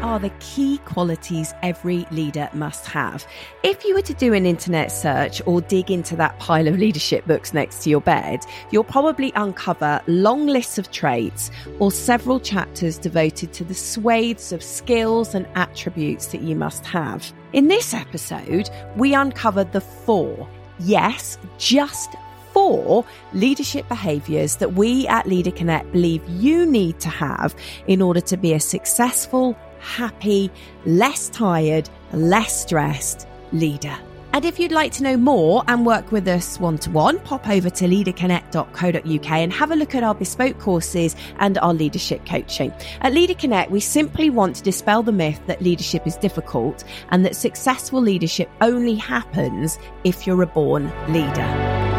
Are 0.00 0.18
the 0.18 0.32
key 0.40 0.78
qualities 0.78 1.52
every 1.62 2.06
leader 2.10 2.48
must 2.52 2.86
have? 2.86 3.26
If 3.62 3.84
you 3.84 3.94
were 3.94 4.02
to 4.02 4.14
do 4.14 4.32
an 4.32 4.46
internet 4.46 4.90
search 4.90 5.42
or 5.46 5.60
dig 5.60 5.90
into 5.90 6.16
that 6.16 6.38
pile 6.38 6.68
of 6.68 6.78
leadership 6.78 7.26
books 7.26 7.52
next 7.52 7.82
to 7.82 7.90
your 7.90 8.00
bed, 8.00 8.44
you'll 8.70 8.84
probably 8.84 9.32
uncover 9.36 10.00
long 10.06 10.46
lists 10.46 10.78
of 10.78 10.90
traits 10.90 11.50
or 11.78 11.90
several 11.90 12.40
chapters 12.40 12.98
devoted 12.98 13.52
to 13.52 13.64
the 13.64 13.74
swathes 13.74 14.52
of 14.52 14.62
skills 14.62 15.34
and 15.34 15.46
attributes 15.54 16.28
that 16.28 16.42
you 16.42 16.56
must 16.56 16.86
have. 16.86 17.32
In 17.52 17.68
this 17.68 17.92
episode, 17.92 18.70
we 18.96 19.14
uncovered 19.14 19.72
the 19.72 19.80
four, 19.80 20.48
yes, 20.78 21.38
just 21.58 22.14
four 22.52 23.04
leadership 23.32 23.88
behaviors 23.88 24.56
that 24.56 24.74
we 24.74 25.06
at 25.08 25.26
Leader 25.26 25.50
Connect 25.50 25.90
believe 25.92 26.26
you 26.28 26.66
need 26.66 27.00
to 27.00 27.08
have 27.08 27.54
in 27.86 28.02
order 28.02 28.20
to 28.20 28.36
be 28.36 28.52
a 28.52 28.60
successful, 28.60 29.56
happy, 29.82 30.50
less 30.86 31.28
tired, 31.28 31.90
less 32.12 32.62
stressed 32.62 33.26
leader. 33.52 33.96
And 34.34 34.46
if 34.46 34.58
you'd 34.58 34.72
like 34.72 34.92
to 34.92 35.02
know 35.02 35.18
more 35.18 35.62
and 35.68 35.84
work 35.84 36.10
with 36.10 36.26
us 36.26 36.58
one 36.58 36.78
to 36.78 36.90
one, 36.90 37.18
pop 37.20 37.46
over 37.48 37.68
to 37.68 37.84
leaderconnect.co.uk 37.84 39.30
and 39.30 39.52
have 39.52 39.70
a 39.70 39.76
look 39.76 39.94
at 39.94 40.02
our 40.02 40.14
bespoke 40.14 40.58
courses 40.58 41.14
and 41.36 41.58
our 41.58 41.74
leadership 41.74 42.24
coaching. 42.24 42.72
At 43.02 43.12
Leader 43.12 43.34
Connect, 43.34 43.70
we 43.70 43.80
simply 43.80 44.30
want 44.30 44.56
to 44.56 44.62
dispel 44.62 45.02
the 45.02 45.12
myth 45.12 45.40
that 45.48 45.60
leadership 45.60 46.06
is 46.06 46.16
difficult 46.16 46.82
and 47.10 47.26
that 47.26 47.36
successful 47.36 48.00
leadership 48.00 48.48
only 48.62 48.94
happens 48.94 49.78
if 50.02 50.26
you're 50.26 50.42
a 50.42 50.46
born 50.46 50.90
leader. 51.12 51.91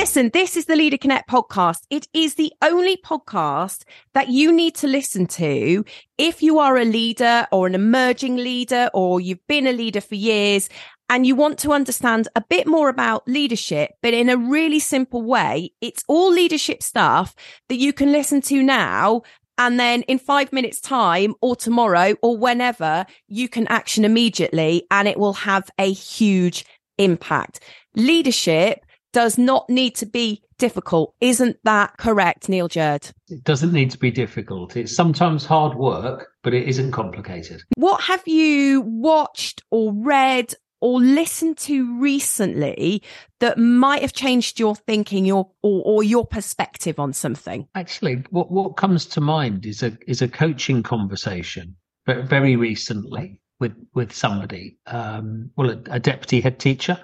Listen, 0.00 0.30
this 0.32 0.56
is 0.56 0.64
the 0.64 0.76
Leader 0.76 0.96
Connect 0.96 1.28
podcast. 1.28 1.82
It 1.90 2.08
is 2.14 2.36
the 2.36 2.50
only 2.62 2.96
podcast 2.96 3.84
that 4.14 4.28
you 4.28 4.50
need 4.50 4.74
to 4.76 4.86
listen 4.86 5.26
to 5.26 5.84
if 6.16 6.42
you 6.42 6.58
are 6.58 6.78
a 6.78 6.86
leader 6.86 7.46
or 7.52 7.66
an 7.66 7.74
emerging 7.74 8.36
leader 8.36 8.88
or 8.94 9.20
you've 9.20 9.46
been 9.46 9.66
a 9.66 9.74
leader 9.74 10.00
for 10.00 10.14
years 10.14 10.70
and 11.10 11.26
you 11.26 11.36
want 11.36 11.58
to 11.58 11.72
understand 11.72 12.28
a 12.34 12.40
bit 12.40 12.66
more 12.66 12.88
about 12.88 13.28
leadership, 13.28 13.90
but 14.00 14.14
in 14.14 14.30
a 14.30 14.38
really 14.38 14.78
simple 14.78 15.20
way. 15.20 15.70
It's 15.82 16.02
all 16.08 16.32
leadership 16.32 16.82
stuff 16.82 17.34
that 17.68 17.76
you 17.76 17.92
can 17.92 18.10
listen 18.10 18.40
to 18.40 18.62
now 18.62 19.20
and 19.58 19.78
then 19.78 20.00
in 20.04 20.18
five 20.18 20.50
minutes 20.50 20.80
time 20.80 21.34
or 21.42 21.54
tomorrow 21.54 22.14
or 22.22 22.38
whenever 22.38 23.04
you 23.28 23.50
can 23.50 23.66
action 23.66 24.06
immediately 24.06 24.86
and 24.90 25.06
it 25.06 25.18
will 25.18 25.34
have 25.34 25.68
a 25.78 25.92
huge 25.92 26.64
impact. 26.96 27.60
Leadership 27.94 28.86
does 29.12 29.38
not 29.38 29.68
need 29.68 29.94
to 29.96 30.06
be 30.06 30.42
difficult. 30.58 31.14
Isn't 31.20 31.56
that 31.64 31.96
correct, 31.96 32.48
Neil 32.48 32.68
Jerd? 32.68 33.12
It 33.28 33.44
doesn't 33.44 33.72
need 33.72 33.90
to 33.92 33.98
be 33.98 34.10
difficult. 34.10 34.76
It's 34.76 34.94
sometimes 34.94 35.44
hard 35.44 35.76
work, 35.76 36.28
but 36.42 36.54
it 36.54 36.68
isn't 36.68 36.92
complicated. 36.92 37.62
What 37.76 38.00
have 38.02 38.26
you 38.26 38.82
watched 38.82 39.62
or 39.70 39.92
read 39.92 40.54
or 40.80 41.00
listened 41.00 41.58
to 41.58 42.00
recently 42.00 43.02
that 43.40 43.58
might 43.58 44.02
have 44.02 44.12
changed 44.12 44.58
your 44.58 44.74
thinking 44.74 45.26
your 45.26 45.50
or, 45.62 45.82
or, 45.84 46.02
your 46.02 46.26
perspective 46.26 46.98
on 46.98 47.12
something? 47.12 47.66
Actually, 47.74 48.24
what, 48.30 48.50
what 48.50 48.76
comes 48.76 49.06
to 49.06 49.20
mind 49.20 49.66
is 49.66 49.82
a 49.82 49.96
is 50.06 50.22
a 50.22 50.28
coaching 50.28 50.82
conversation 50.82 51.76
but 52.06 52.24
very 52.24 52.56
recently 52.56 53.38
with 53.58 53.74
with 53.94 54.12
somebody, 54.12 54.78
um, 54.86 55.50
well, 55.56 55.70
a, 55.70 55.80
a 55.90 56.00
deputy 56.00 56.40
head 56.40 56.58
teacher, 56.58 56.98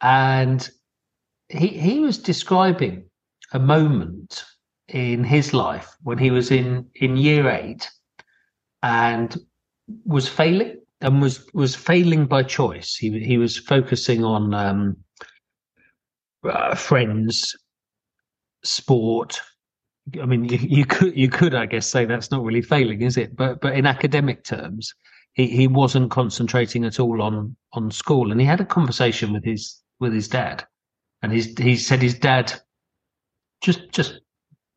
and 0.00 0.70
he 1.50 1.68
he 1.68 2.00
was 2.00 2.18
describing 2.18 3.04
a 3.52 3.58
moment 3.58 4.44
in 4.88 5.24
his 5.24 5.52
life 5.52 5.88
when 6.02 6.18
he 6.18 6.30
was 6.30 6.50
in 6.50 6.86
in 6.96 7.16
year 7.16 7.48
eight 7.48 7.90
and 8.82 9.36
was 10.04 10.28
failing 10.28 10.76
and 11.00 11.20
was 11.20 11.46
was 11.52 11.74
failing 11.74 12.26
by 12.26 12.42
choice. 12.42 12.94
He 12.94 13.18
he 13.20 13.38
was 13.38 13.56
focusing 13.56 14.24
on 14.24 14.54
um, 14.54 14.96
uh, 16.44 16.74
friends, 16.74 17.54
sport. 18.62 19.40
I 20.20 20.26
mean, 20.26 20.44
you, 20.44 20.58
you, 20.58 20.84
could 20.86 21.16
you 21.16 21.28
could 21.28 21.54
I 21.54 21.66
guess 21.66 21.86
say 21.86 22.04
that's 22.04 22.30
not 22.30 22.44
really 22.44 22.62
failing, 22.62 23.02
is 23.02 23.16
it? 23.16 23.36
But 23.36 23.60
but 23.60 23.74
in 23.74 23.86
academic 23.86 24.44
terms, 24.44 24.94
he 25.32 25.46
he 25.48 25.66
wasn't 25.66 26.10
concentrating 26.10 26.84
at 26.84 27.00
all 27.00 27.22
on 27.22 27.56
on 27.72 27.90
school, 27.90 28.30
and 28.30 28.40
he 28.40 28.46
had 28.46 28.60
a 28.60 28.64
conversation 28.64 29.32
with 29.32 29.44
his 29.44 29.80
with 29.98 30.12
his 30.12 30.28
dad, 30.28 30.66
and 31.22 31.32
his, 31.32 31.54
he 31.58 31.76
said 31.76 32.02
his 32.02 32.18
dad 32.18 32.52
just 33.60 33.90
just 33.92 34.20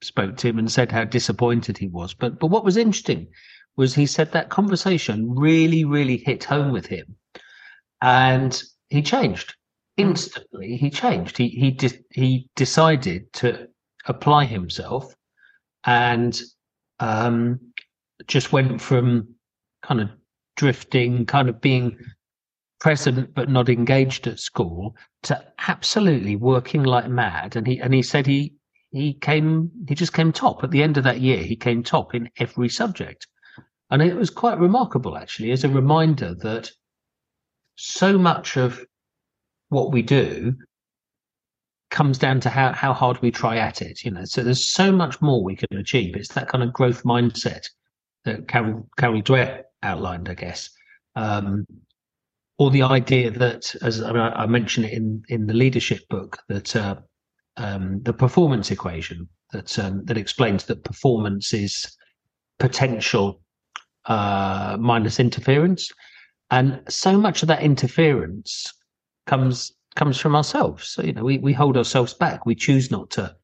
spoke 0.01 0.35
to 0.37 0.47
him 0.47 0.59
and 0.59 0.71
said 0.71 0.91
how 0.91 1.03
disappointed 1.03 1.77
he 1.77 1.87
was. 1.87 2.13
But 2.13 2.39
but 2.39 2.47
what 2.47 2.65
was 2.65 2.77
interesting 2.77 3.27
was 3.75 3.95
he 3.95 4.05
said 4.05 4.31
that 4.31 4.49
conversation 4.49 5.35
really 5.35 5.85
really 5.85 6.17
hit 6.17 6.43
home 6.43 6.71
with 6.71 6.85
him, 6.85 7.15
and 8.01 8.61
he 8.89 9.01
changed 9.01 9.55
hmm. 9.97 10.03
instantly. 10.03 10.77
He 10.77 10.89
changed. 10.89 11.37
He 11.37 11.49
he 11.49 11.71
de- 11.71 12.03
he 12.11 12.49
decided 12.55 13.31
to 13.33 13.67
apply 14.05 14.45
himself, 14.45 15.15
and 15.85 16.39
um, 16.99 17.59
just 18.27 18.51
went 18.51 18.81
from 18.81 19.35
kind 19.81 20.01
of 20.01 20.09
drifting, 20.55 21.25
kind 21.25 21.49
of 21.49 21.61
being 21.61 21.97
present 22.83 23.33
but 23.33 23.49
not 23.49 23.69
engaged 23.69 24.27
at 24.27 24.39
school 24.39 24.95
to 25.23 25.41
absolutely 25.67 26.35
working 26.35 26.83
like 26.83 27.07
mad. 27.09 27.55
And 27.55 27.65
he 27.65 27.79
and 27.79 27.93
he 27.93 28.03
said 28.03 28.27
he 28.27 28.53
he 28.91 29.13
came 29.13 29.71
he 29.87 29.95
just 29.95 30.13
came 30.13 30.31
top 30.31 30.63
at 30.63 30.69
the 30.69 30.83
end 30.83 30.97
of 30.97 31.05
that 31.05 31.21
year. 31.21 31.37
He 31.37 31.55
came 31.55 31.81
top 31.81 32.13
in 32.13 32.29
every 32.37 32.69
subject, 32.69 33.25
and 33.89 34.01
it 34.01 34.15
was 34.15 34.29
quite 34.29 34.59
remarkable 34.59 35.17
actually 35.17 35.51
as 35.51 35.63
a 35.63 35.69
reminder 35.69 36.35
that 36.41 36.69
so 37.75 38.17
much 38.17 38.57
of 38.57 38.85
what 39.69 39.91
we 39.91 40.01
do 40.03 40.53
comes 41.89 42.17
down 42.17 42.39
to 42.41 42.49
how, 42.49 42.73
how 42.73 42.91
hard 42.91 43.21
we 43.21 43.31
try 43.31 43.57
at 43.57 43.81
it. 43.81 44.03
You 44.03 44.11
know, 44.11 44.25
so 44.25 44.43
there's 44.43 44.73
so 44.73 44.91
much 44.91 45.21
more 45.21 45.41
we 45.41 45.55
can 45.55 45.77
achieve. 45.77 46.15
It's 46.15 46.33
that 46.33 46.49
kind 46.49 46.63
of 46.63 46.73
growth 46.73 47.03
mindset 47.03 47.65
that 48.25 48.47
Carol 48.49 48.89
Carol 48.97 49.21
Dweck 49.21 49.61
outlined, 49.81 50.27
I 50.27 50.33
guess. 50.33 50.69
Um, 51.15 51.65
or 52.57 52.69
the 52.69 52.83
idea 52.83 53.31
that, 53.31 53.75
as 53.81 54.01
I, 54.01 54.11
mean, 54.11 54.21
I 54.21 54.45
mentioned 54.45 54.85
in 54.87 55.23
in 55.29 55.47
the 55.47 55.53
leadership 55.53 56.07
book, 56.09 56.37
that 56.49 56.75
uh, 56.75 56.95
um, 57.57 58.01
the 58.03 58.13
performance 58.13 58.71
equation 58.71 59.27
that 59.51 59.77
um, 59.79 60.03
that 60.05 60.17
explains 60.17 60.65
that 60.65 60.83
performance 60.83 61.53
is 61.53 61.97
potential 62.59 63.41
uh, 64.05 64.77
minus 64.79 65.19
interference, 65.19 65.91
and 66.51 66.81
so 66.89 67.17
much 67.17 67.41
of 67.41 67.47
that 67.47 67.63
interference 67.63 68.71
comes 69.25 69.71
comes 69.95 70.19
from 70.19 70.35
ourselves. 70.35 70.89
So 70.89 71.03
you 71.03 71.13
know, 71.13 71.23
we 71.23 71.39
we 71.39 71.53
hold 71.53 71.77
ourselves 71.77 72.13
back. 72.13 72.45
We 72.45 72.55
choose 72.55 72.91
not 72.91 73.09
to 73.11 73.35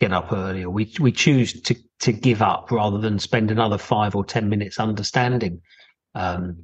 get 0.00 0.12
up 0.12 0.32
early, 0.32 0.64
or 0.64 0.70
we 0.70 0.92
we 0.98 1.12
choose 1.12 1.60
to 1.62 1.76
to 2.00 2.12
give 2.12 2.42
up 2.42 2.70
rather 2.70 2.98
than 2.98 3.18
spend 3.18 3.50
another 3.50 3.78
five 3.78 4.16
or 4.16 4.24
ten 4.24 4.48
minutes 4.48 4.80
understanding 4.80 5.60
um, 6.14 6.56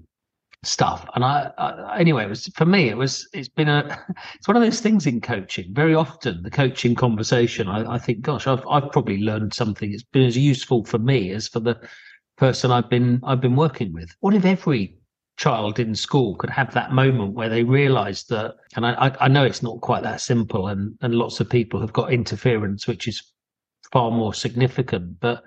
stuff. 0.64 1.08
And 1.14 1.24
I, 1.24 1.50
I, 1.58 1.98
anyway, 1.98 2.24
it 2.24 2.28
was 2.28 2.46
for 2.48 2.66
me. 2.66 2.88
It 2.88 2.96
was. 2.96 3.28
It's 3.32 3.48
been 3.48 3.68
a. 3.68 3.98
It's 4.34 4.48
one 4.48 4.56
of 4.56 4.62
those 4.62 4.80
things 4.80 5.06
in 5.06 5.20
coaching. 5.20 5.72
Very 5.72 5.94
often, 5.94 6.42
the 6.42 6.50
coaching 6.50 6.94
conversation. 6.94 7.68
I, 7.68 7.94
I 7.94 7.98
think, 7.98 8.20
gosh, 8.20 8.46
I've 8.46 8.66
I've 8.68 8.90
probably 8.90 9.18
learned 9.18 9.54
something. 9.54 9.92
It's 9.92 10.02
been 10.02 10.24
as 10.24 10.36
useful 10.36 10.84
for 10.84 10.98
me 10.98 11.30
as 11.30 11.48
for 11.48 11.60
the 11.60 11.80
person 12.36 12.70
I've 12.70 12.90
been 12.90 13.20
I've 13.24 13.40
been 13.40 13.56
working 13.56 13.92
with. 13.92 14.14
What 14.20 14.34
if 14.34 14.44
every 14.44 14.96
child 15.36 15.78
in 15.78 15.94
school 15.94 16.36
could 16.36 16.50
have 16.50 16.72
that 16.74 16.92
moment 16.92 17.34
where 17.34 17.48
they 17.48 17.64
realize 17.64 18.24
that 18.24 18.54
and 18.76 18.84
I, 18.84 19.16
I 19.18 19.28
know 19.28 19.44
it's 19.44 19.62
not 19.62 19.80
quite 19.80 20.02
that 20.02 20.20
simple 20.20 20.68
and 20.68 20.96
and 21.00 21.14
lots 21.14 21.40
of 21.40 21.48
people 21.48 21.80
have 21.80 21.92
got 21.92 22.12
interference 22.12 22.86
which 22.86 23.08
is 23.08 23.32
far 23.90 24.10
more 24.10 24.34
significant 24.34 25.18
but 25.20 25.42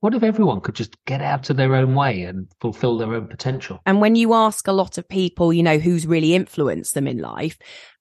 what 0.00 0.14
if 0.14 0.22
everyone 0.22 0.60
could 0.60 0.74
just 0.74 0.96
get 1.06 1.20
out 1.20 1.50
of 1.50 1.56
their 1.56 1.74
own 1.74 1.94
way 1.94 2.22
and 2.22 2.46
fulfill 2.60 2.98
their 2.98 3.14
own 3.14 3.26
potential? 3.26 3.80
And 3.84 4.00
when 4.00 4.14
you 4.14 4.34
ask 4.34 4.68
a 4.68 4.72
lot 4.72 4.98
of 4.98 5.08
people, 5.08 5.52
you 5.52 5.62
know, 5.62 5.78
who's 5.78 6.06
really 6.06 6.34
influenced 6.34 6.94
them 6.94 7.08
in 7.08 7.18
life, 7.18 7.58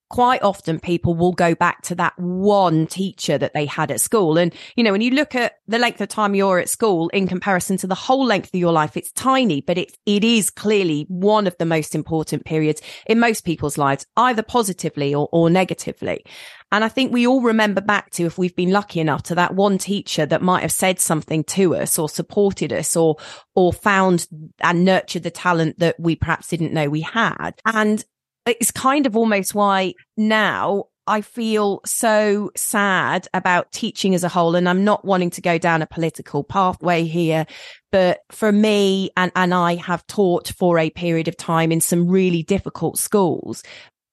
quite 0.09 0.42
often 0.42 0.80
people 0.80 1.15
will 1.15 1.33
go 1.33 1.54
back 1.54 1.81
to 1.83 1.95
that 1.95 2.13
one 2.18 2.88
teacher 2.88 3.38
that 3.38 3.54
they 3.54 3.65
had 3.65 3.92
at 3.92 4.01
school. 4.01 4.38
And, 4.38 4.54
you 4.75 4.83
know, 4.83 4.92
when 4.92 5.01
you 5.01 5.12
look 5.12 5.36
at 5.36 5.56
the 5.68 5.80
length 5.80 6.00
of 6.01 6.07
time 6.07 6.36
you're 6.36 6.59
at 6.59 6.69
school 6.69 7.09
in 7.09 7.27
comparison 7.27 7.77
to 7.77 7.88
the 7.88 7.95
whole 7.95 8.25
length 8.25 8.54
of 8.54 8.59
your 8.59 8.71
life, 8.71 8.95
it's 8.95 9.12
tiny, 9.12 9.62
but 9.62 9.77
it, 9.77 9.98
it 10.06 10.24
is 10.24 10.50
clearly 10.50 11.06
one 11.09 11.48
of 11.48 11.57
the 11.57 11.65
most 11.65 11.95
important 11.95 12.45
periods 12.45 12.81
in 13.06 13.19
most 13.19 13.44
people's 13.44 13.77
lives, 13.77 14.06
either 14.15 14.44
positively 14.44 15.13
or, 15.13 15.27
or 15.31 15.50
negatively. 15.50 16.24
And 16.71 16.83
I 16.83 16.89
think 16.89 17.13
we 17.13 17.25
all 17.25 17.42
remember 17.42 17.80
back 17.80 18.10
to, 18.12 18.25
if 18.25 18.38
we've 18.38 18.56
been 18.56 18.71
lucky 18.71 19.00
enough 19.00 19.24
to 19.24 19.36
that 19.36 19.56
one 19.56 19.77
teacher 19.77 20.25
that 20.25 20.42
might 20.42 20.62
have 20.62 20.71
said 20.71 21.00
something 21.00 21.45
to 21.45 21.75
us 21.75 21.98
or 21.98 22.10
supported 22.10 22.74
us 22.74 22.95
or, 22.98 23.15
or 23.56 23.71
found 23.71 24.27
and 24.60 24.83
nurtured 24.83 25.24
the 25.24 25.31
talent 25.31 25.80
that 25.80 25.98
we 25.98 26.15
perhaps 26.15 26.50
didn't 26.50 26.74
know 26.74 26.89
we 26.89 27.01
had. 27.01 27.51
And 27.65 28.03
it's 28.47 28.71
kind 28.71 29.05
of 29.05 29.15
almost 29.15 29.53
why 29.53 29.94
now 30.15 30.85
I 31.07 31.21
feel 31.21 31.79
so 31.85 32.51
sad 32.55 33.27
about 33.33 33.71
teaching 33.71 34.13
as 34.13 34.23
a 34.23 34.29
whole. 34.29 34.55
And 34.55 34.67
I'm 34.67 34.83
not 34.83 35.05
wanting 35.05 35.29
to 35.31 35.41
go 35.41 35.57
down 35.57 35.81
a 35.81 35.88
political 35.88 36.44
pathway 36.44 37.05
here, 37.05 37.47
but 37.91 38.19
for 38.29 38.51
me, 38.51 39.09
and, 39.15 39.31
and 39.35 39.53
I 39.53 39.75
have 39.75 40.05
taught 40.07 40.49
for 40.49 40.77
a 40.77 40.89
period 40.89 41.29
of 41.29 41.38
time 41.38 41.71
in 41.71 41.79
some 41.79 42.09
really 42.09 42.44
difficult 42.44 42.99
schools. 42.99 43.63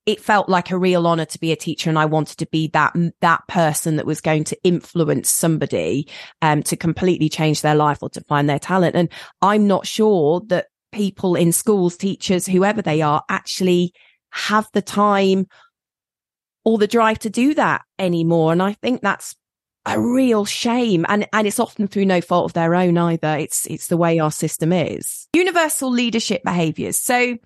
It 0.07 0.21
felt 0.21 0.49
like 0.49 0.71
a 0.71 0.79
real 0.79 1.07
honor 1.07 1.25
to 1.25 1.41
be 1.41 1.51
a 1.51 1.57
teacher. 1.57 1.91
And 1.91 1.99
I 1.99 2.05
wanted 2.05 2.39
to 2.39 2.47
be 2.47 2.69
that, 2.69 2.95
that 3.21 3.41
person 3.49 3.97
that 3.97 4.07
was 4.07 4.21
going 4.21 4.45
to 4.45 4.59
influence 4.63 5.31
somebody, 5.31 6.09
um, 6.43 6.63
to 6.65 6.77
completely 6.77 7.29
change 7.29 7.63
their 7.63 7.75
life 7.75 8.03
or 8.03 8.11
to 8.11 8.21
find 8.29 8.49
their 8.49 8.59
talent. 8.59 8.95
And 8.95 9.09
I'm 9.43 9.67
not 9.67 9.87
sure 9.87 10.43
that 10.47 10.67
people 10.93 11.35
in 11.35 11.51
schools, 11.51 11.97
teachers, 11.97 12.47
whoever 12.47 12.83
they 12.83 13.03
are, 13.03 13.23
actually 13.29 13.93
have 14.35 14.69
the 14.73 14.83
time 14.83 15.47
or 16.65 16.79
the 16.79 16.87
drive 16.87 17.19
to 17.21 17.31
do 17.31 17.55
that 17.55 17.83
anymore. 17.99 18.53
And 18.53 18.63
I 18.63 18.73
think 18.73 19.01
that's 19.01 19.37
a 19.87 20.01
real 20.01 20.45
shame. 20.45 21.05
And, 21.09 21.29
and 21.33 21.47
it's 21.47 21.61
often 21.61 21.87
through 21.87 22.07
no 22.07 22.21
fault 22.21 22.47
of 22.47 22.53
their 22.55 22.75
own 22.75 22.99
either. 22.99 23.37
It's, 23.37 23.67
it's 23.67 23.89
the 23.89 23.97
way 23.97 24.19
our 24.19 24.31
system 24.31 24.73
is. 24.73 25.29
Universal 25.35 25.91
leadership 25.91 26.43
behaviors. 26.43 26.99
So 26.99 27.37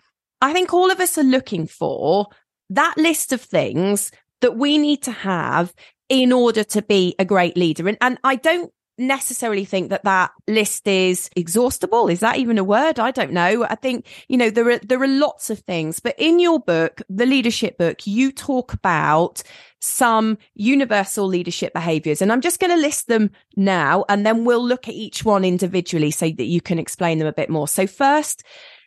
I 0.41 0.53
think 0.53 0.73
all 0.73 0.91
of 0.91 1.01
us 1.01 1.19
are 1.19 1.25
looking 1.25 1.67
for 1.67 2.29
that 2.71 2.95
list 2.97 3.33
of 3.33 3.41
things 3.41 4.11
that 4.41 4.57
we 4.57 4.79
need 4.79 5.03
to 5.03 5.13
have 5.13 5.75
in 6.09 6.33
order 6.33 6.65
to 6.65 6.81
be 6.81 7.15
a 7.19 7.25
great 7.25 7.57
leader. 7.57 7.89
And, 7.89 7.99
and 8.01 8.19
I 8.25 8.37
don't 8.37 8.73
necessarily 8.99 9.65
think 9.65 9.91
that 9.91 10.05
that 10.05 10.33
list 10.47 10.87
is 10.87 11.31
exhaustible. 11.37 12.09
Is 12.09 12.21
that 12.21 12.39
even 12.39 12.59
a 12.59 12.65
word? 12.65 12.99
I 12.99 13.11
don't 13.11 13.33
know. 13.33 13.65
I 13.65 13.77
think, 13.77 14.07
you 14.29 14.37
know, 14.37 14.51
there 14.51 14.71
are, 14.71 14.79
there 14.79 15.03
are 15.03 15.09
lots 15.09 15.51
of 15.51 15.61
things, 15.61 16.01
but 16.01 16.15
in 16.19 16.39
your 16.39 16.59
book, 16.59 17.03
the 17.09 17.27
leadership 17.27 17.79
book, 17.79 18.07
you 18.07 18.33
talk 18.33 18.73
about 18.73 19.43
some 19.81 20.39
universal 20.55 21.27
leadership 21.27 21.73
behaviors. 21.73 22.21
And 22.21 22.33
I'm 22.33 22.41
just 22.41 22.61
going 22.61 22.75
to 22.75 22.81
list 22.81 23.07
them 23.07 23.31
now 23.57 24.05
and 24.09 24.27
then 24.27 24.45
we'll 24.45 24.65
look 24.65 24.89
at 24.89 24.95
each 24.95 25.25
one 25.25 25.45
individually 25.45 26.11
so 26.11 26.27
that 26.27 26.45
you 26.45 26.61
can 26.61 26.79
explain 26.79 27.19
them 27.19 27.29
a 27.29 27.33
bit 27.33 27.49
more. 27.49 27.69
So 27.69 27.87
first, 27.87 28.43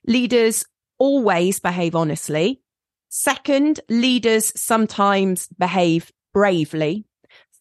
leaders 0.05 0.65
always 0.99 1.59
behave 1.59 1.95
honestly. 1.95 2.61
Second, 3.09 3.79
leaders 3.89 4.53
sometimes 4.59 5.47
behave 5.57 6.11
bravely. 6.33 7.05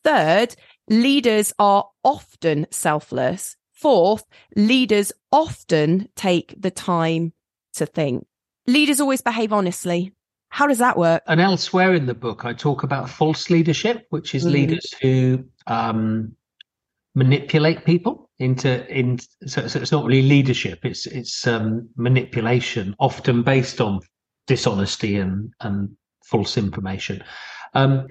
Third, 0.04 0.54
leaders 0.90 1.54
are 1.58 1.88
often 2.04 2.66
selfless. 2.70 3.56
Fourth, 3.72 4.24
leaders 4.56 5.10
often 5.32 6.08
take 6.14 6.54
the 6.60 6.70
time 6.70 7.32
to 7.74 7.86
think. 7.86 8.26
Leaders 8.66 9.00
always 9.00 9.22
behave 9.22 9.54
honestly. 9.54 10.12
How 10.50 10.66
does 10.66 10.78
that 10.78 10.98
work? 10.98 11.22
And 11.26 11.40
elsewhere 11.40 11.94
in 11.94 12.06
the 12.06 12.14
book, 12.14 12.44
I 12.44 12.52
talk 12.52 12.82
about 12.82 13.08
false 13.08 13.48
leadership, 13.48 14.06
which 14.10 14.34
is 14.34 14.44
mm. 14.44 14.50
leaders 14.50 14.92
who 15.00 15.44
um, 15.68 16.34
manipulate 17.14 17.84
people 17.84 18.28
into 18.40 18.86
in. 18.92 19.18
So, 19.46 19.68
so, 19.68 19.80
it's 19.80 19.92
not 19.92 20.04
really 20.04 20.28
leadership; 20.28 20.84
it's 20.84 21.06
it's 21.06 21.46
um, 21.46 21.88
manipulation, 21.96 22.96
often 22.98 23.44
based 23.44 23.80
on 23.80 24.00
dishonesty 24.48 25.16
and 25.16 25.52
and 25.60 25.90
false 26.24 26.58
information. 26.58 27.22
Um, 27.74 28.08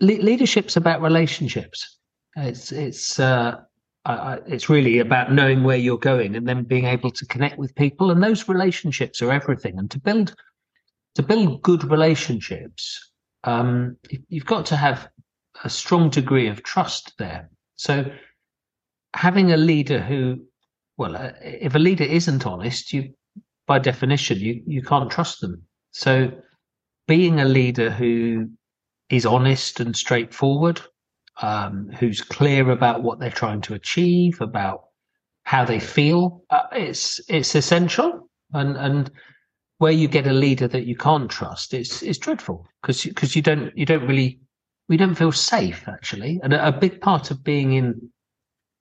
le- 0.00 0.22
leadership's 0.22 0.76
about 0.76 1.02
relationships. 1.02 1.98
It's 2.36 2.72
it's 2.72 3.20
uh, 3.20 3.60
I, 4.04 4.38
it's 4.46 4.68
really 4.68 4.98
about 4.98 5.32
knowing 5.32 5.62
where 5.62 5.76
you're 5.76 5.98
going 5.98 6.36
and 6.36 6.46
then 6.46 6.64
being 6.64 6.84
able 6.84 7.10
to 7.10 7.26
connect 7.26 7.58
with 7.58 7.74
people, 7.74 8.10
and 8.10 8.22
those 8.22 8.48
relationships 8.48 9.22
are 9.22 9.32
everything. 9.32 9.78
And 9.78 9.90
to 9.90 9.98
build 9.98 10.34
to 11.14 11.22
build 11.22 11.62
good 11.62 11.84
relationships, 11.84 13.10
um, 13.44 13.96
you've 14.28 14.46
got 14.46 14.66
to 14.66 14.76
have 14.76 15.08
a 15.62 15.70
strong 15.70 16.10
degree 16.10 16.48
of 16.48 16.62
trust 16.62 17.12
there. 17.18 17.48
So 17.76 18.04
having 19.14 19.52
a 19.52 19.56
leader 19.56 20.00
who, 20.00 20.44
well, 20.96 21.16
uh, 21.16 21.32
if 21.40 21.74
a 21.74 21.78
leader 21.78 22.04
isn't 22.04 22.46
honest, 22.46 22.92
you 22.92 23.14
by 23.66 23.78
definition 23.78 24.38
you 24.38 24.62
you 24.66 24.82
can't 24.82 25.10
trust 25.10 25.40
them. 25.40 25.62
So 25.92 26.32
being 27.06 27.40
a 27.40 27.44
leader 27.44 27.90
who 27.90 28.50
is 29.16 29.26
honest 29.26 29.80
and 29.80 29.96
straightforward, 29.96 30.80
um, 31.42 31.90
who's 31.98 32.20
clear 32.20 32.70
about 32.70 33.02
what 33.02 33.18
they're 33.18 33.30
trying 33.30 33.60
to 33.62 33.74
achieve, 33.74 34.40
about 34.40 34.84
how 35.44 35.64
they 35.64 35.80
feel. 35.80 36.44
Uh, 36.50 36.66
it's 36.72 37.20
it's 37.28 37.54
essential, 37.54 38.28
and 38.52 38.76
and 38.76 39.10
where 39.78 39.92
you 39.92 40.08
get 40.08 40.26
a 40.26 40.32
leader 40.32 40.68
that 40.68 40.86
you 40.86 40.96
can't 40.96 41.30
trust, 41.30 41.74
it's 41.74 42.02
it's 42.02 42.18
dreadful 42.18 42.66
because 42.80 43.04
because 43.04 43.34
you 43.36 43.42
don't 43.42 43.76
you 43.76 43.84
don't 43.84 44.06
really 44.06 44.40
we 44.88 44.96
don't 44.96 45.14
feel 45.14 45.32
safe 45.32 45.88
actually, 45.88 46.40
and 46.42 46.52
a, 46.52 46.68
a 46.68 46.72
big 46.72 47.00
part 47.00 47.30
of 47.30 47.42
being 47.42 47.72
in 47.72 48.10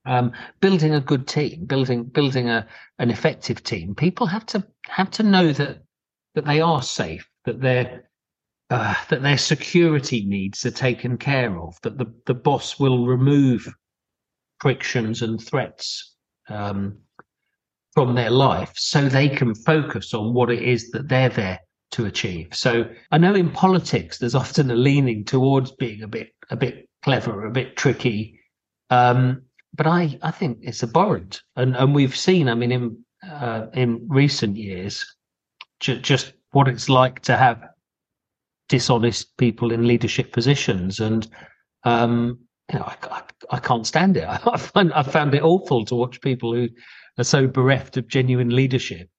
um, 0.05 0.33
building 0.59 0.93
a 0.93 1.01
good 1.01 1.27
team, 1.27 1.65
building 1.65 2.03
building 2.03 2.49
a 2.49 2.67
an 2.99 3.09
effective 3.09 3.63
team, 3.63 3.95
people 3.95 4.27
have 4.27 4.45
to 4.47 4.65
have 4.87 5.09
to 5.11 5.23
know 5.23 5.51
that 5.53 5.83
that 6.35 6.45
they 6.45 6.61
are 6.61 6.81
safe, 6.81 7.29
that 7.45 7.61
they're 7.61 8.09
uh, 8.69 8.95
that 9.09 9.21
their 9.21 9.37
security 9.37 10.25
needs 10.25 10.65
are 10.65 10.71
taken 10.71 11.17
care 11.17 11.59
of, 11.59 11.75
that 11.83 11.97
the, 11.97 12.05
the 12.25 12.33
boss 12.33 12.79
will 12.79 13.05
remove 13.05 13.67
frictions 14.59 15.21
and 15.21 15.41
threats 15.41 16.15
um, 16.49 16.97
from 17.93 18.15
their 18.15 18.31
life 18.31 18.71
so 18.75 19.07
they 19.07 19.29
can 19.29 19.53
focus 19.53 20.13
on 20.13 20.33
what 20.33 20.49
it 20.49 20.61
is 20.61 20.89
that 20.91 21.07
they're 21.07 21.29
there 21.29 21.59
to 21.91 22.05
achieve. 22.05 22.47
So 22.53 22.85
I 23.11 23.17
know 23.17 23.35
in 23.35 23.51
politics 23.51 24.17
there's 24.17 24.35
often 24.35 24.71
a 24.71 24.75
leaning 24.75 25.23
towards 25.25 25.71
being 25.71 26.01
a 26.01 26.07
bit 26.07 26.29
a 26.49 26.55
bit 26.55 26.89
clever, 27.03 27.45
a 27.45 27.51
bit 27.51 27.75
tricky. 27.75 28.39
Um, 28.89 29.43
but 29.75 29.87
I, 29.87 30.17
I 30.21 30.31
think 30.31 30.59
it's 30.61 30.83
abhorrent. 30.83 31.41
And 31.55 31.75
and 31.75 31.93
we've 31.93 32.15
seen, 32.15 32.49
I 32.49 32.55
mean, 32.55 32.71
in 32.71 33.05
uh, 33.29 33.67
in 33.73 34.07
recent 34.09 34.57
years, 34.57 35.05
ju- 35.79 35.99
just 35.99 36.33
what 36.51 36.67
it's 36.67 36.89
like 36.89 37.19
to 37.21 37.37
have 37.37 37.63
dishonest 38.73 39.37
people 39.37 39.71
in 39.71 39.87
leadership 39.87 40.31
positions, 40.31 40.99
and 40.99 41.27
um, 41.83 42.39
you 42.71 42.79
know, 42.79 42.85
I, 42.85 42.95
I, 43.11 43.21
I, 43.51 43.59
can't 43.59 43.85
stand 43.85 44.17
it. 44.17 44.27
I 44.27 44.57
find 44.57 44.91
I 44.93 45.03
found 45.03 45.35
it 45.35 45.43
awful 45.43 45.85
to 45.85 45.93
watch 45.93 46.19
people 46.21 46.55
who 46.55 46.69
are 47.19 47.23
so 47.23 47.45
bereft 47.45 47.97
of 47.97 48.07
genuine 48.07 48.49
leadership, 48.49 49.09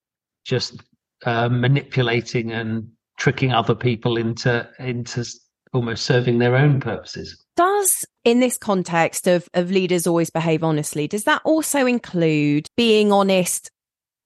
just 0.45 0.83
uh, 1.25 1.49
manipulating 1.49 2.51
and 2.51 2.89
tricking 3.17 3.53
other 3.53 3.77
people 3.77 4.17
into 4.17 4.69
into 4.81 5.25
almost 5.73 6.05
serving 6.05 6.41
their 6.41 6.57
own 6.57 6.81
purposes. 6.81 7.41
Does 7.57 8.05
in 8.25 8.41
this 8.41 8.59
context 8.59 9.29
of 9.29 9.49
of 9.55 9.71
leaders 9.71 10.05
always 10.05 10.31
behave 10.31 10.65
honestly, 10.65 11.07
does 11.07 11.23
that 11.25 11.43
also 11.45 11.87
include 11.87 12.67
being 12.77 13.13
honest 13.13 13.71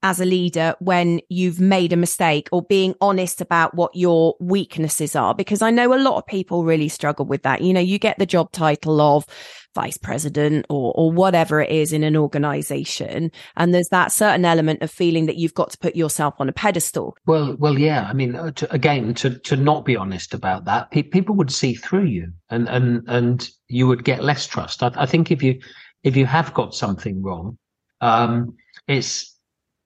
as 0.02 0.21
a 0.21 0.25
leader 0.25 0.75
when 0.78 1.21
you've 1.28 1.59
made 1.59 1.93
a 1.93 1.97
mistake 1.97 2.49
or 2.52 2.62
being 2.62 2.95
honest 3.00 3.40
about 3.40 3.75
what 3.75 3.95
your 3.95 4.37
weaknesses 4.38 5.17
are 5.17 5.35
because 5.35 5.61
I 5.61 5.71
know 5.71 5.93
a 5.93 5.99
lot 5.99 6.17
of 6.17 6.26
people 6.26 6.64
really 6.64 6.88
struggle 6.88 7.26
with 7.26 7.43
that. 7.43 7.62
You 7.62 7.73
know, 7.73 7.81
you 7.81 7.99
get 7.99 8.19
the 8.19 8.26
job 8.26 8.52
title 8.52 9.00
of 9.00 9.26
vice 9.75 9.99
president 9.99 10.67
or 10.69 10.93
or 10.97 11.12
whatever 11.12 11.61
it 11.61 11.71
is 11.71 11.93
in 11.93 12.02
an 12.02 12.17
organization 12.17 13.31
and 13.57 13.75
there's 13.75 13.90
that 13.90 14.11
certain 14.12 14.45
element 14.45 14.83
of 14.83 14.90
feeling 14.90 15.26
that 15.26 15.37
you've 15.37 15.55
got 15.55 15.71
to 15.71 15.78
put 15.78 15.95
yourself 15.95 16.35
on 16.38 16.49
a 16.49 16.52
pedestal. 16.52 17.17
Well, 17.26 17.57
well 17.59 17.78
yeah, 17.78 18.07
I 18.09 18.12
mean 18.12 18.33
to, 18.33 18.73
again 18.73 19.14
to 19.14 19.38
to 19.38 19.57
not 19.57 19.85
be 19.85 19.97
honest 19.97 20.33
about 20.33 20.64
that, 20.64 20.90
pe- 20.90 21.02
people 21.02 21.35
would 21.37 21.52
see 21.52 21.75
through 21.75 22.05
you 22.05 22.33
and 22.50 22.69
and 22.69 23.02
and 23.09 23.49
you 23.69 23.87
would 23.88 24.05
get 24.05 24.25
less 24.25 24.47
trust. 24.47 24.83
I, 24.83 24.93
I 24.97 25.07
think 25.07 25.31
if 25.31 25.43
you 25.43 25.61
if 26.02 26.17
you 26.17 26.26
have 26.26 26.55
got 26.55 26.75
something 26.75 27.23
wrong 27.23 27.59
um 28.00 28.55
it's 28.87 29.38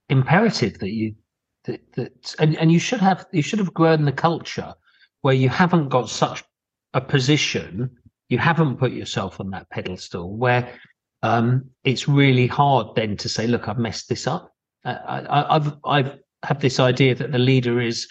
imperative 0.08 0.78
that 0.78 0.90
you 0.90 1.14
that, 1.64 1.80
that 1.94 2.34
and, 2.38 2.56
and 2.58 2.72
you 2.72 2.78
should 2.78 3.00
have 3.00 3.26
you 3.32 3.42
should 3.42 3.58
have 3.58 3.74
grown 3.74 4.04
the 4.04 4.12
culture 4.12 4.74
where 5.22 5.34
you 5.34 5.48
haven't 5.48 5.88
got 5.88 6.08
such 6.08 6.42
a 6.94 7.00
position 7.00 7.90
you 8.28 8.38
haven't 8.38 8.76
put 8.76 8.92
yourself 8.92 9.40
on 9.40 9.50
that 9.50 9.68
pedestal 9.70 10.36
where 10.36 10.72
um, 11.22 11.64
it's 11.84 12.08
really 12.08 12.46
hard 12.46 12.94
then 12.96 13.16
to 13.16 13.28
say 13.28 13.46
look 13.46 13.68
i've 13.68 13.78
messed 13.78 14.08
this 14.08 14.26
up. 14.26 14.52
Uh, 14.84 14.96
I, 15.06 15.56
i've 15.56 15.72
i've 15.84 16.18
had 16.42 16.60
this 16.60 16.80
idea 16.80 17.14
that 17.14 17.30
the 17.30 17.38
leader 17.38 17.80
is 17.80 18.08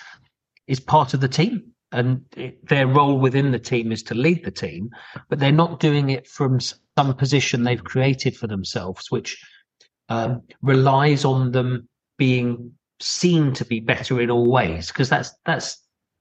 is 0.68 0.80
part 0.80 1.14
of 1.14 1.20
the 1.20 1.28
team 1.28 1.64
and 1.92 2.24
it, 2.38 2.66
their 2.70 2.88
role 2.88 3.20
within 3.20 3.52
the 3.52 3.60
team 3.60 3.92
is 3.92 4.02
to 4.04 4.16
lead 4.16 4.46
the 4.46 4.52
team 4.52 4.90
but 5.30 5.40
they're 5.40 5.52
not 5.52 5.82
doing 5.82 6.10
it 6.10 6.26
from 6.28 6.60
some 6.62 7.14
position 7.16 7.64
they've 7.64 7.84
created 7.84 8.38
for 8.38 8.48
themselves 8.48 9.12
which 9.12 9.38
um, 10.12 10.42
relies 10.62 11.24
on 11.24 11.52
them 11.54 11.88
being 12.18 12.74
seen 13.00 13.54
to 13.54 13.64
be 13.64 13.80
better 13.80 14.20
in 14.20 14.30
all 14.30 14.52
ways 14.52 14.88
because 14.88 15.08
that's 15.08 15.32
that's 15.46 15.78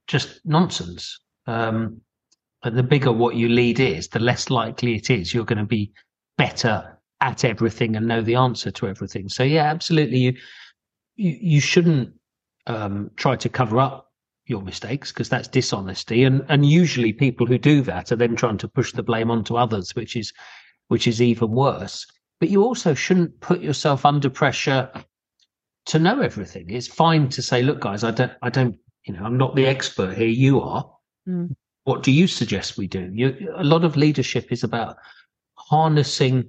just 0.06 0.40
nonsense. 0.44 1.18
Um, 1.49 2.00
and 2.62 2.78
the 2.78 2.85
bigger 2.85 3.11
what 3.11 3.35
you 3.35 3.49
lead 3.49 3.80
is, 3.80 4.06
the 4.09 4.20
less 4.20 4.49
likely 4.49 4.94
it 4.94 5.11
is 5.11 5.35
you're 5.35 5.44
going 5.44 5.59
to 5.59 5.64
be 5.64 5.92
better 6.38 7.00
at 7.20 7.44
everything 7.44 7.97
and 7.97 8.06
know 8.06 8.23
the 8.23 8.37
answer 8.37 8.70
to 8.70 8.87
everything. 8.87 9.28
So 9.28 9.42
yeah, 9.42 9.64
absolutely, 9.64 10.18
you 10.18 10.37
you, 11.16 11.37
you 11.40 11.61
shouldn't 11.61 12.12
um, 12.68 13.11
try 13.16 13.35
to 13.35 13.49
cover 13.49 13.80
up 13.80 14.06
your 14.47 14.62
mistakes 14.62 15.11
because 15.11 15.28
that's 15.28 15.49
dishonesty 15.49 16.25
and 16.25 16.44
and 16.49 16.66
usually 16.66 17.12
people 17.12 17.47
who 17.47 17.59
do 17.59 17.82
that 17.82 18.11
are 18.11 18.16
then 18.16 18.35
trying 18.35 18.59
to 18.59 18.66
push 18.66 18.92
the 18.92 19.02
blame 19.02 19.30
onto 19.30 19.54
others 19.54 19.94
which 19.94 20.16
is 20.16 20.32
which 20.88 21.06
is 21.06 21.23
even 21.23 21.52
worse 21.52 22.04
but 22.40 22.49
you 22.49 22.62
also 22.64 22.94
shouldn't 22.94 23.38
put 23.40 23.61
yourself 23.61 24.04
under 24.04 24.30
pressure 24.30 24.90
to 25.87 25.99
know 25.99 26.20
everything. 26.20 26.70
It's 26.70 26.88
fine 26.88 27.28
to 27.30 27.42
say 27.42 27.62
look 27.62 27.80
guys 27.80 28.02
i 28.04 28.11
don't 28.11 28.32
i 28.42 28.50
don't 28.50 28.76
you 29.04 29.14
know 29.14 29.25
i'm 29.25 29.38
not 29.38 29.54
the 29.54 29.66
expert 29.66 30.16
here. 30.16 30.26
You 30.28 30.61
are. 30.61 30.90
Mm. 31.28 31.54
what 31.85 32.02
do 32.02 32.11
you 32.11 32.26
suggest 32.26 32.78
we 32.78 32.87
do? 32.87 33.11
You, 33.12 33.52
a 33.54 33.64
lot 33.64 33.85
of 33.85 33.97
leadership 33.97 34.50
is 34.50 34.64
about 34.64 34.97
harnessing 35.54 36.49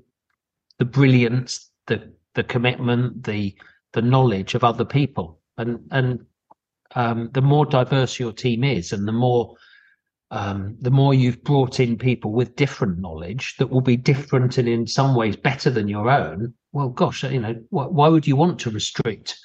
the 0.79 0.85
brilliance 0.85 1.69
the 1.87 2.11
the 2.35 2.43
commitment 2.43 3.23
the 3.23 3.55
the 3.93 4.01
knowledge 4.01 4.55
of 4.55 4.63
other 4.63 4.85
people. 4.85 5.39
And 5.57 5.79
and 5.91 6.25
um, 6.95 7.29
the 7.33 7.41
more 7.41 7.65
diverse 7.65 8.19
your 8.19 8.33
team 8.33 8.63
is, 8.63 8.91
and 8.91 9.07
the 9.07 9.11
more 9.13 9.55
um, 10.31 10.77
the 10.79 10.91
more 10.91 11.13
you've 11.13 11.43
brought 11.43 11.79
in 11.79 11.97
people 11.97 12.31
with 12.31 12.55
different 12.55 12.99
knowledge 12.99 13.55
that 13.57 13.67
will 13.67 13.81
be 13.81 13.97
different 13.97 14.57
and 14.57 14.67
in 14.67 14.87
some 14.87 15.13
ways 15.13 15.35
better 15.35 15.69
than 15.69 15.89
your 15.89 16.09
own. 16.09 16.53
Well, 16.71 16.89
gosh, 16.89 17.23
you 17.23 17.39
know, 17.39 17.53
wh- 17.69 17.91
why 17.91 18.07
would 18.07 18.25
you 18.25 18.37
want 18.37 18.59
to 18.61 18.71
restrict 18.71 19.37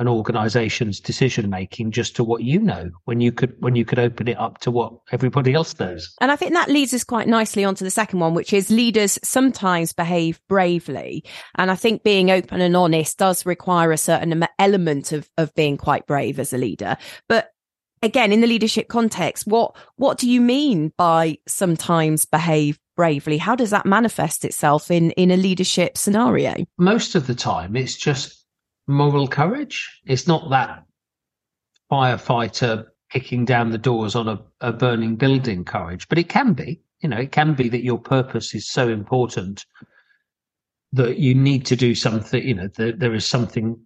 an 0.00 0.08
organization's 0.08 0.98
decision 0.98 1.48
making 1.48 1.92
just 1.92 2.16
to 2.16 2.24
what 2.24 2.42
you 2.42 2.58
know 2.58 2.90
when 3.04 3.20
you 3.20 3.30
could 3.30 3.54
when 3.60 3.76
you 3.76 3.84
could 3.84 3.98
open 3.98 4.26
it 4.26 4.36
up 4.38 4.58
to 4.58 4.70
what 4.72 4.92
everybody 5.12 5.54
else 5.54 5.78
knows 5.78 6.12
and 6.20 6.32
i 6.32 6.36
think 6.36 6.52
that 6.52 6.68
leads 6.68 6.92
us 6.92 7.04
quite 7.04 7.28
nicely 7.28 7.64
onto 7.64 7.84
the 7.84 7.90
second 7.92 8.18
one 8.18 8.34
which 8.34 8.52
is 8.52 8.70
leaders 8.70 9.20
sometimes 9.22 9.92
behave 9.92 10.40
bravely 10.48 11.22
and 11.58 11.70
i 11.70 11.76
think 11.76 12.02
being 12.02 12.28
open 12.28 12.60
and 12.60 12.76
honest 12.76 13.18
does 13.18 13.46
require 13.46 13.92
a 13.92 13.96
certain 13.96 14.44
element 14.58 15.12
of 15.12 15.30
of 15.38 15.54
being 15.54 15.76
quite 15.76 16.08
brave 16.08 16.40
as 16.40 16.52
a 16.52 16.58
leader 16.58 16.96
but 17.28 17.53
again 18.04 18.32
in 18.32 18.40
the 18.40 18.46
leadership 18.46 18.88
context 18.88 19.46
what 19.46 19.76
what 19.96 20.18
do 20.18 20.28
you 20.28 20.40
mean 20.40 20.92
by 20.96 21.36
sometimes 21.46 22.24
behave 22.24 22.78
bravely 22.96 23.38
how 23.38 23.56
does 23.56 23.70
that 23.70 23.86
manifest 23.86 24.44
itself 24.44 24.90
in 24.90 25.10
in 25.12 25.30
a 25.30 25.36
leadership 25.36 25.98
scenario 25.98 26.54
most 26.78 27.14
of 27.14 27.26
the 27.26 27.34
time 27.34 27.74
it's 27.74 27.96
just 27.96 28.44
moral 28.86 29.28
courage. 29.28 30.00
It's 30.06 30.26
not 30.26 30.50
that 30.50 30.84
firefighter 31.90 32.86
kicking 33.10 33.44
down 33.44 33.70
the 33.70 33.78
doors 33.78 34.14
on 34.14 34.28
a, 34.28 34.40
a 34.60 34.72
burning 34.72 35.16
building 35.16 35.64
courage, 35.64 36.08
but 36.08 36.18
it 36.18 36.28
can 36.28 36.52
be. 36.52 36.80
You 37.00 37.08
know, 37.08 37.18
it 37.18 37.32
can 37.32 37.54
be 37.54 37.68
that 37.68 37.84
your 37.84 37.98
purpose 37.98 38.54
is 38.54 38.68
so 38.68 38.88
important 38.88 39.66
that 40.92 41.18
you 41.18 41.34
need 41.34 41.66
to 41.66 41.76
do 41.76 41.94
something. 41.94 42.42
You 42.42 42.54
know, 42.54 42.68
that 42.68 42.98
there 42.98 43.14
is 43.14 43.26
something 43.26 43.78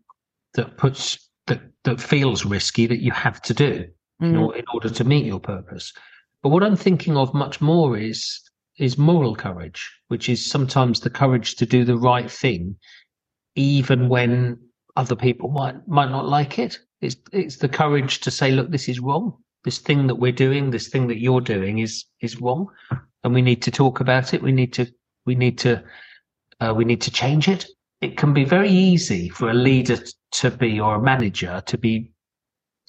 that 0.54 0.76
puts 0.76 1.28
that 1.46 1.60
that 1.84 2.00
feels 2.00 2.44
risky 2.44 2.86
that 2.86 3.00
you 3.00 3.12
have 3.12 3.40
to 3.42 3.54
do 3.54 3.86
mm. 4.22 4.28
in, 4.28 4.36
order, 4.36 4.58
in 4.58 4.64
order 4.72 4.90
to 4.90 5.04
meet 5.04 5.24
your 5.24 5.40
purpose. 5.40 5.92
But 6.42 6.50
what 6.50 6.62
I'm 6.62 6.76
thinking 6.76 7.16
of 7.16 7.34
much 7.34 7.60
more 7.60 7.96
is 7.96 8.40
is 8.78 8.96
moral 8.96 9.34
courage, 9.34 9.90
which 10.06 10.28
is 10.28 10.44
sometimes 10.44 11.00
the 11.00 11.10
courage 11.10 11.56
to 11.56 11.66
do 11.66 11.84
the 11.84 11.96
right 11.96 12.30
thing, 12.30 12.76
even 13.56 14.08
when 14.08 14.58
other 14.96 15.16
people 15.16 15.50
might 15.50 15.76
might 15.88 16.10
not 16.10 16.28
like 16.28 16.58
it. 16.58 16.78
It's 17.00 17.16
it's 17.32 17.56
the 17.56 17.68
courage 17.68 18.20
to 18.20 18.30
say, 18.30 18.52
look, 18.52 18.70
this 18.70 18.88
is 18.88 19.00
wrong. 19.00 19.36
This 19.64 19.78
thing 19.78 20.06
that 20.06 20.16
we're 20.16 20.32
doing, 20.32 20.70
this 20.70 20.88
thing 20.88 21.08
that 21.08 21.20
you're 21.20 21.40
doing 21.40 21.78
is 21.78 22.04
is 22.20 22.40
wrong, 22.40 22.68
and 23.24 23.34
we 23.34 23.42
need 23.42 23.62
to 23.62 23.70
talk 23.70 24.00
about 24.00 24.32
it. 24.32 24.42
We 24.42 24.52
need 24.52 24.72
to 24.74 24.86
we 25.26 25.34
need 25.34 25.58
to 25.58 25.82
uh, 26.60 26.72
we 26.76 26.84
need 26.84 27.00
to 27.02 27.10
change 27.10 27.48
it. 27.48 27.66
It 28.00 28.16
can 28.16 28.32
be 28.32 28.44
very 28.44 28.70
easy 28.70 29.28
for 29.28 29.50
a 29.50 29.54
leader 29.54 29.98
to 30.30 30.50
be 30.50 30.80
or 30.80 30.96
a 30.96 31.02
manager 31.02 31.62
to 31.66 31.78
be 31.78 32.12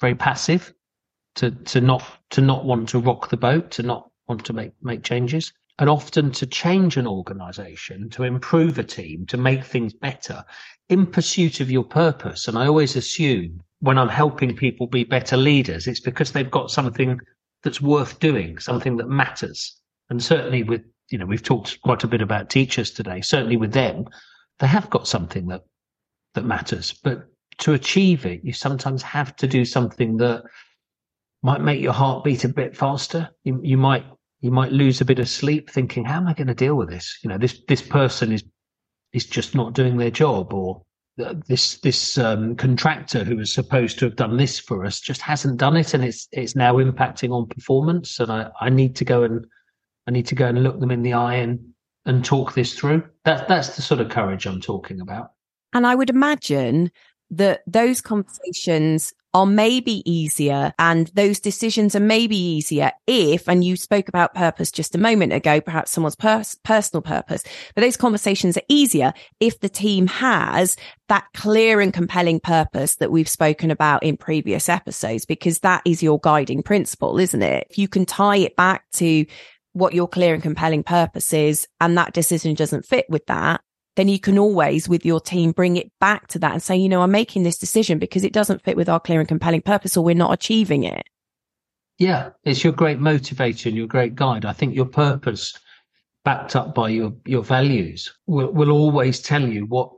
very 0.00 0.14
passive, 0.14 0.72
to 1.36 1.50
to 1.50 1.80
not 1.80 2.04
to 2.30 2.40
not 2.40 2.64
want 2.64 2.88
to 2.90 2.98
rock 2.98 3.28
the 3.28 3.36
boat, 3.36 3.70
to 3.72 3.82
not 3.82 4.10
want 4.28 4.44
to 4.46 4.52
make 4.52 4.72
make 4.82 5.02
changes 5.02 5.52
and 5.80 5.88
often 5.88 6.30
to 6.30 6.46
change 6.46 6.98
an 6.98 7.06
organization, 7.06 8.10
to 8.10 8.22
improve 8.22 8.78
a 8.78 8.84
team, 8.84 9.24
to 9.26 9.38
make 9.38 9.64
things 9.64 9.94
better 9.94 10.44
in 10.90 11.06
pursuit 11.06 11.60
of 11.60 11.70
your 11.70 11.84
purpose. 11.84 12.46
And 12.46 12.58
I 12.58 12.66
always 12.66 12.96
assume 12.96 13.62
when 13.78 13.96
I'm 13.96 14.10
helping 14.10 14.54
people 14.54 14.86
be 14.86 15.04
better 15.04 15.38
leaders, 15.38 15.86
it's 15.86 16.00
because 16.00 16.32
they've 16.32 16.50
got 16.50 16.70
something 16.70 17.18
that's 17.64 17.80
worth 17.80 18.20
doing, 18.20 18.58
something 18.58 18.98
that 18.98 19.08
matters. 19.08 19.80
And 20.10 20.22
certainly 20.22 20.62
with, 20.62 20.82
you 21.10 21.16
know, 21.16 21.24
we've 21.24 21.42
talked 21.42 21.80
quite 21.80 22.04
a 22.04 22.08
bit 22.08 22.20
about 22.20 22.50
teachers 22.50 22.90
today. 22.90 23.22
Certainly 23.22 23.56
with 23.56 23.72
them, 23.72 24.04
they 24.58 24.66
have 24.66 24.90
got 24.90 25.08
something 25.08 25.46
that, 25.46 25.62
that 26.34 26.44
matters. 26.44 26.92
But 26.92 27.26
to 27.58 27.72
achieve 27.72 28.26
it, 28.26 28.44
you 28.44 28.52
sometimes 28.52 29.02
have 29.02 29.34
to 29.36 29.46
do 29.46 29.64
something 29.64 30.18
that 30.18 30.42
might 31.42 31.60
make 31.60 31.80
your 31.80 31.92
heart 31.92 32.24
beat 32.24 32.44
a 32.44 32.48
bit 32.48 32.76
faster. 32.76 33.28
You, 33.44 33.60
you 33.62 33.76
might 33.76 34.04
you 34.40 34.50
might 34.50 34.72
lose 34.72 35.00
a 35.00 35.04
bit 35.04 35.18
of 35.18 35.28
sleep 35.28 35.70
thinking, 35.70 36.04
how 36.04 36.16
am 36.16 36.26
I 36.26 36.34
going 36.34 36.46
to 36.46 36.54
deal 36.54 36.74
with 36.74 36.88
this? 36.88 37.18
You 37.22 37.28
know, 37.28 37.38
this, 37.38 37.60
this 37.68 37.82
person 37.82 38.32
is, 38.32 38.42
is 39.12 39.26
just 39.26 39.54
not 39.54 39.74
doing 39.74 39.98
their 39.98 40.10
job 40.10 40.54
or 40.54 40.82
this, 41.16 41.78
this, 41.80 42.16
um, 42.16 42.56
contractor 42.56 43.22
who 43.22 43.36
was 43.36 43.52
supposed 43.52 43.98
to 43.98 44.06
have 44.06 44.16
done 44.16 44.38
this 44.38 44.58
for 44.58 44.86
us 44.86 44.98
just 44.98 45.20
hasn't 45.20 45.58
done 45.58 45.76
it. 45.76 45.92
And 45.92 46.02
it's, 46.02 46.26
it's 46.32 46.56
now 46.56 46.76
impacting 46.76 47.32
on 47.32 47.48
performance. 47.48 48.18
And 48.18 48.32
I, 48.32 48.50
I 48.60 48.70
need 48.70 48.96
to 48.96 49.04
go 49.04 49.22
and, 49.24 49.44
I 50.06 50.10
need 50.10 50.26
to 50.28 50.34
go 50.34 50.46
and 50.46 50.62
look 50.62 50.80
them 50.80 50.90
in 50.90 51.02
the 51.02 51.12
eye 51.12 51.34
and, 51.34 51.60
and 52.06 52.24
talk 52.24 52.54
this 52.54 52.74
through. 52.74 53.06
That, 53.24 53.46
that's 53.46 53.76
the 53.76 53.82
sort 53.82 54.00
of 54.00 54.08
courage 54.08 54.46
I'm 54.46 54.62
talking 54.62 55.02
about. 55.02 55.32
And 55.74 55.86
I 55.86 55.94
would 55.94 56.08
imagine 56.08 56.90
that 57.30 57.60
those 57.66 58.00
conversations 58.00 59.12
are 59.32 59.46
maybe 59.46 60.02
easier 60.10 60.72
and 60.78 61.06
those 61.14 61.38
decisions 61.38 61.94
are 61.94 62.00
maybe 62.00 62.36
easier 62.36 62.90
if, 63.06 63.48
and 63.48 63.62
you 63.62 63.76
spoke 63.76 64.08
about 64.08 64.34
purpose 64.34 64.70
just 64.72 64.94
a 64.94 64.98
moment 64.98 65.32
ago, 65.32 65.60
perhaps 65.60 65.92
someone's 65.92 66.16
pers- 66.16 66.58
personal 66.64 67.02
purpose, 67.02 67.44
but 67.74 67.82
those 67.82 67.96
conversations 67.96 68.56
are 68.56 68.62
easier 68.68 69.12
if 69.38 69.60
the 69.60 69.68
team 69.68 70.08
has 70.08 70.76
that 71.08 71.26
clear 71.34 71.80
and 71.80 71.92
compelling 71.92 72.40
purpose 72.40 72.96
that 72.96 73.12
we've 73.12 73.28
spoken 73.28 73.70
about 73.70 74.02
in 74.02 74.16
previous 74.16 74.68
episodes, 74.68 75.24
because 75.26 75.60
that 75.60 75.82
is 75.84 76.02
your 76.02 76.18
guiding 76.20 76.62
principle, 76.62 77.18
isn't 77.18 77.42
it? 77.42 77.66
If 77.70 77.78
you 77.78 77.88
can 77.88 78.06
tie 78.06 78.38
it 78.38 78.56
back 78.56 78.84
to 78.94 79.26
what 79.72 79.94
your 79.94 80.08
clear 80.08 80.34
and 80.34 80.42
compelling 80.42 80.82
purpose 80.82 81.32
is 81.32 81.68
and 81.80 81.96
that 81.96 82.12
decision 82.12 82.54
doesn't 82.54 82.84
fit 82.84 83.06
with 83.08 83.24
that, 83.26 83.60
then 83.96 84.08
you 84.08 84.20
can 84.20 84.38
always 84.38 84.88
with 84.88 85.04
your 85.04 85.20
team 85.20 85.52
bring 85.52 85.76
it 85.76 85.90
back 86.00 86.28
to 86.28 86.38
that 86.38 86.52
and 86.52 86.62
say, 86.62 86.76
you 86.76 86.88
know, 86.88 87.02
I'm 87.02 87.10
making 87.10 87.42
this 87.42 87.58
decision 87.58 87.98
because 87.98 88.24
it 88.24 88.32
doesn't 88.32 88.62
fit 88.62 88.76
with 88.76 88.88
our 88.88 89.00
clear 89.00 89.20
and 89.20 89.28
compelling 89.28 89.62
purpose 89.62 89.96
or 89.96 90.04
we're 90.04 90.14
not 90.14 90.32
achieving 90.32 90.84
it. 90.84 91.02
Yeah, 91.98 92.30
it's 92.44 92.64
your 92.64 92.72
great 92.72 92.98
motivator 92.98 93.66
and 93.66 93.76
your 93.76 93.86
great 93.86 94.14
guide. 94.14 94.44
I 94.44 94.52
think 94.52 94.74
your 94.74 94.86
purpose 94.86 95.58
backed 96.24 96.56
up 96.56 96.74
by 96.74 96.88
your 96.88 97.12
your 97.26 97.42
values 97.42 98.12
will, 98.26 98.52
will 98.52 98.70
always 98.70 99.20
tell 99.20 99.42
you 99.42 99.66
what 99.66 99.90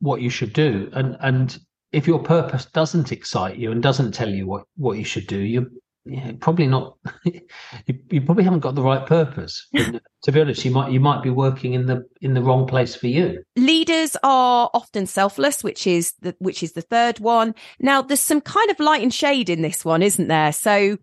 what 0.00 0.20
you 0.20 0.30
should 0.30 0.52
do 0.52 0.88
and 0.92 1.16
and 1.20 1.58
if 1.92 2.06
your 2.06 2.18
purpose 2.18 2.66
doesn't 2.66 3.12
excite 3.12 3.56
you 3.56 3.72
and 3.72 3.82
doesn't 3.82 4.12
tell 4.12 4.28
you 4.28 4.46
what 4.46 4.64
what 4.76 4.98
you 4.98 5.04
should 5.04 5.26
do 5.26 5.38
you 5.38 5.70
yeah, 6.06 6.32
probably 6.38 6.66
not. 6.66 6.96
you, 7.24 7.40
you, 8.10 8.20
probably 8.20 8.44
haven't 8.44 8.60
got 8.60 8.74
the 8.74 8.82
right 8.82 9.06
purpose. 9.06 9.66
to 9.74 10.32
be 10.32 10.40
honest, 10.40 10.64
you 10.64 10.70
might 10.70 10.92
you 10.92 11.00
might 11.00 11.22
be 11.22 11.30
working 11.30 11.72
in 11.72 11.86
the 11.86 12.06
in 12.20 12.34
the 12.34 12.42
wrong 12.42 12.66
place 12.66 12.94
for 12.94 13.06
you. 13.06 13.42
Leaders 13.56 14.16
are 14.22 14.70
often 14.74 15.06
selfless, 15.06 15.64
which 15.64 15.86
is 15.86 16.12
the 16.20 16.36
which 16.40 16.62
is 16.62 16.72
the 16.72 16.82
third 16.82 17.20
one. 17.20 17.54
Now, 17.80 18.02
there's 18.02 18.20
some 18.20 18.42
kind 18.42 18.70
of 18.70 18.80
light 18.80 19.02
and 19.02 19.14
shade 19.14 19.48
in 19.48 19.62
this 19.62 19.84
one, 19.84 20.02
isn't 20.02 20.28
there? 20.28 20.52
So, 20.52 20.98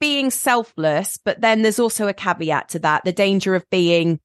being 0.00 0.30
selfless, 0.30 1.18
but 1.22 1.42
then 1.42 1.60
there's 1.60 1.78
also 1.78 2.08
a 2.08 2.14
caveat 2.14 2.70
to 2.70 2.78
that: 2.78 3.04
the 3.04 3.12
danger 3.12 3.54
of 3.54 3.68
being 3.68 4.18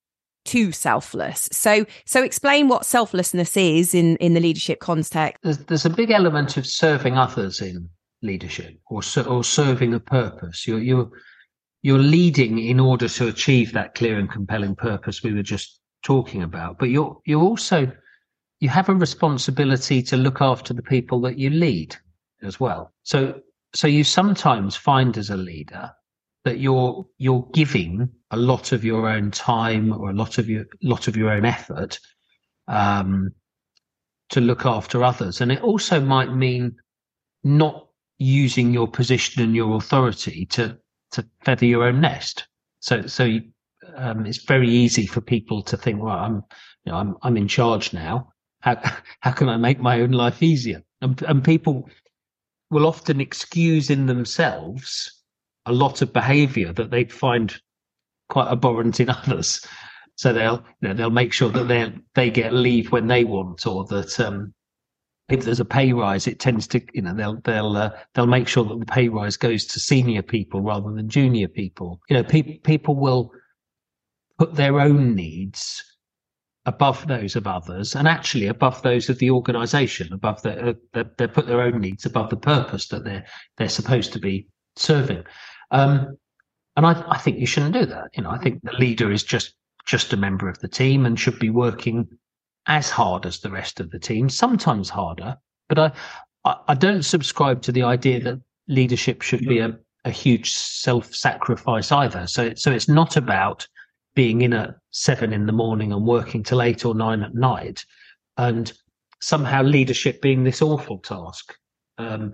too 0.45 0.71
selfless. 0.71 1.49
So, 1.51 1.85
so 2.05 2.23
explain 2.23 2.69
what 2.69 2.85
selflessness 2.85 3.57
is 3.57 3.93
in 3.93 4.15
in 4.17 4.35
the 4.35 4.39
leadership 4.39 4.79
context. 4.79 5.43
There's, 5.43 5.57
there's 5.57 5.85
a 5.85 5.89
big 5.89 6.11
element 6.11 6.55
of 6.55 6.65
serving 6.65 7.17
others 7.17 7.61
in 7.61 7.89
leadership 8.23 8.79
or 8.89 9.01
or 9.27 9.43
serving 9.43 9.93
a 9.93 9.99
purpose. 9.99 10.67
You're 10.67 10.79
you're 10.79 11.09
you're 11.81 11.99
leading 11.99 12.57
in 12.57 12.79
order 12.79 13.07
to 13.09 13.27
achieve 13.27 13.73
that 13.73 13.93
clear 13.93 14.17
and 14.17 14.31
compelling 14.31 14.75
purpose 14.75 15.21
we 15.21 15.33
were 15.33 15.43
just 15.43 15.79
talking 16.03 16.41
about. 16.41 16.79
But 16.79 16.89
you're 16.89 17.19
you're 17.25 17.43
also 17.43 17.91
you 18.59 18.69
have 18.69 18.89
a 18.89 18.95
responsibility 18.95 20.01
to 20.03 20.17
look 20.17 20.41
after 20.41 20.73
the 20.73 20.81
people 20.81 21.19
that 21.21 21.37
you 21.37 21.49
lead 21.49 21.95
as 22.41 22.59
well. 22.59 22.93
So 23.03 23.41
so 23.75 23.87
you 23.87 24.03
sometimes 24.03 24.75
find 24.75 25.17
as 25.17 25.29
a 25.29 25.37
leader 25.37 25.91
that 26.45 26.59
you're 26.59 27.05
you're 27.17 27.47
giving 27.53 28.09
a 28.31 28.37
lot 28.37 28.71
of 28.71 28.83
your 28.83 29.07
own 29.09 29.31
time 29.31 29.93
or 29.93 30.09
a 30.09 30.13
lot 30.13 30.37
of 30.37 30.49
your 30.49 30.65
lot 30.81 31.07
of 31.07 31.17
your 31.17 31.31
own 31.31 31.45
effort 31.45 31.99
um, 32.67 33.31
to 34.29 34.41
look 34.41 34.65
after 34.65 35.03
others, 35.03 35.41
and 35.41 35.51
it 35.51 35.61
also 35.61 35.99
might 35.99 36.33
mean 36.33 36.75
not 37.43 37.87
using 38.17 38.73
your 38.73 38.87
position 38.87 39.43
and 39.43 39.55
your 39.55 39.75
authority 39.75 40.45
to 40.47 40.77
to 41.11 41.25
feather 41.45 41.65
your 41.65 41.83
own 41.83 42.01
nest. 42.01 42.47
So 42.79 43.05
so 43.07 43.23
you, 43.23 43.43
um, 43.95 44.25
it's 44.25 44.43
very 44.43 44.69
easy 44.69 45.05
for 45.05 45.21
people 45.21 45.61
to 45.63 45.77
think, 45.77 46.01
well, 46.01 46.17
I'm 46.17 46.43
you 46.85 46.91
know 46.91 46.97
I'm 46.97 47.15
I'm 47.21 47.37
in 47.37 47.47
charge 47.47 47.93
now. 47.93 48.29
How 48.61 48.81
how 49.21 49.31
can 49.31 49.49
I 49.49 49.57
make 49.57 49.79
my 49.79 50.01
own 50.01 50.11
life 50.11 50.41
easier? 50.43 50.83
And, 51.01 51.21
and 51.23 51.43
people 51.43 51.89
will 52.69 52.87
often 52.87 53.21
excuse 53.21 53.89
in 53.89 54.05
themselves 54.07 55.21
a 55.65 55.71
lot 55.71 56.01
of 56.01 56.11
behavior 56.11 56.73
that 56.73 56.91
they 56.91 57.05
find 57.05 57.55
quite 58.29 58.47
abhorrent 58.51 58.99
in 58.99 59.09
others. 59.21 59.65
So 60.15 60.33
they'll 60.33 60.63
you 60.81 60.89
know 60.89 60.93
they'll 60.93 61.09
make 61.09 61.33
sure 61.33 61.49
that 61.49 61.67
they 61.67 61.91
they 62.15 62.29
get 62.29 62.53
leave 62.53 62.91
when 62.91 63.07
they 63.07 63.23
want, 63.23 63.65
or 63.65 63.85
that 63.85 64.19
um, 64.19 64.53
if 65.29 65.45
there's 65.45 65.59
a 65.59 65.65
pay 65.65 65.93
rise, 65.93 66.27
it 66.27 66.39
tends 66.39 66.67
to 66.67 66.81
you 66.93 67.01
know 67.01 67.13
they'll 67.13 67.39
they'll 67.41 67.77
uh, 67.77 67.91
they'll 68.13 68.27
make 68.27 68.47
sure 68.47 68.65
that 68.65 68.79
the 68.79 68.85
pay 68.85 69.09
rise 69.09 69.37
goes 69.37 69.65
to 69.65 69.79
senior 69.79 70.21
people 70.21 70.61
rather 70.61 70.91
than 70.91 71.09
junior 71.09 71.47
people. 71.47 72.01
You 72.09 72.17
know, 72.17 72.23
people 72.23 72.55
people 72.63 72.95
will 72.95 73.31
put 74.37 74.55
their 74.55 74.79
own 74.79 75.15
needs 75.15 75.83
above 76.65 77.07
those 77.07 77.35
of 77.35 77.45
others 77.45 77.95
and 77.95 78.07
actually 78.07 78.47
above 78.47 78.81
those 78.83 79.09
of 79.09 79.19
the 79.19 79.29
organization 79.29 80.11
above 80.13 80.41
the 80.43 80.77
uh, 80.93 81.03
they 81.17 81.27
put 81.27 81.45
their 81.45 81.61
own 81.61 81.79
needs 81.79 82.05
above 82.05 82.29
the 82.29 82.37
purpose 82.37 82.87
that 82.87 83.03
they're 83.03 83.25
they're 83.57 83.67
supposed 83.67 84.13
to 84.13 84.19
be 84.19 84.47
serving 84.77 85.23
um, 85.71 86.17
and 86.77 86.85
I, 86.85 87.03
I 87.09 87.17
think 87.17 87.37
you 87.37 87.45
shouldn't 87.45 87.73
do 87.73 87.85
that 87.87 88.11
you 88.13 88.23
know 88.23 88.29
i 88.29 88.37
think 88.37 88.61
the 88.63 88.71
leader 88.73 89.11
is 89.11 89.23
just 89.23 89.55
just 89.85 90.13
a 90.13 90.17
member 90.17 90.47
of 90.47 90.59
the 90.59 90.69
team 90.69 91.05
and 91.05 91.19
should 91.19 91.37
be 91.37 91.49
working 91.49 92.07
as 92.67 92.89
hard 92.89 93.25
as 93.25 93.39
the 93.39 93.51
rest 93.51 93.79
of 93.79 93.91
the 93.91 93.99
team 93.99 94.29
sometimes 94.29 94.89
harder 94.89 95.37
but 95.69 95.79
i 95.79 95.91
i, 96.45 96.55
I 96.69 96.73
don't 96.73 97.03
subscribe 97.03 97.61
to 97.63 97.71
the 97.71 97.83
idea 97.83 98.21
that 98.21 98.41
leadership 98.67 99.21
should 99.21 99.45
be 99.47 99.59
a, 99.59 99.77
a 100.05 100.11
huge 100.11 100.53
self-sacrifice 100.53 101.91
either 101.91 102.27
so 102.27 102.53
so 102.55 102.71
it's 102.71 102.87
not 102.87 103.17
about 103.17 103.67
being 104.15 104.41
in 104.41 104.53
at 104.53 104.75
seven 104.91 105.33
in 105.33 105.45
the 105.45 105.51
morning 105.51 105.91
and 105.91 106.05
working 106.05 106.43
till 106.43 106.61
eight 106.61 106.85
or 106.85 106.93
nine 106.93 107.23
at 107.23 107.33
night, 107.33 107.85
and 108.37 108.73
somehow 109.21 109.61
leadership 109.61 110.21
being 110.21 110.43
this 110.43 110.61
awful 110.61 110.99
task. 110.99 111.55
Um, 111.97 112.33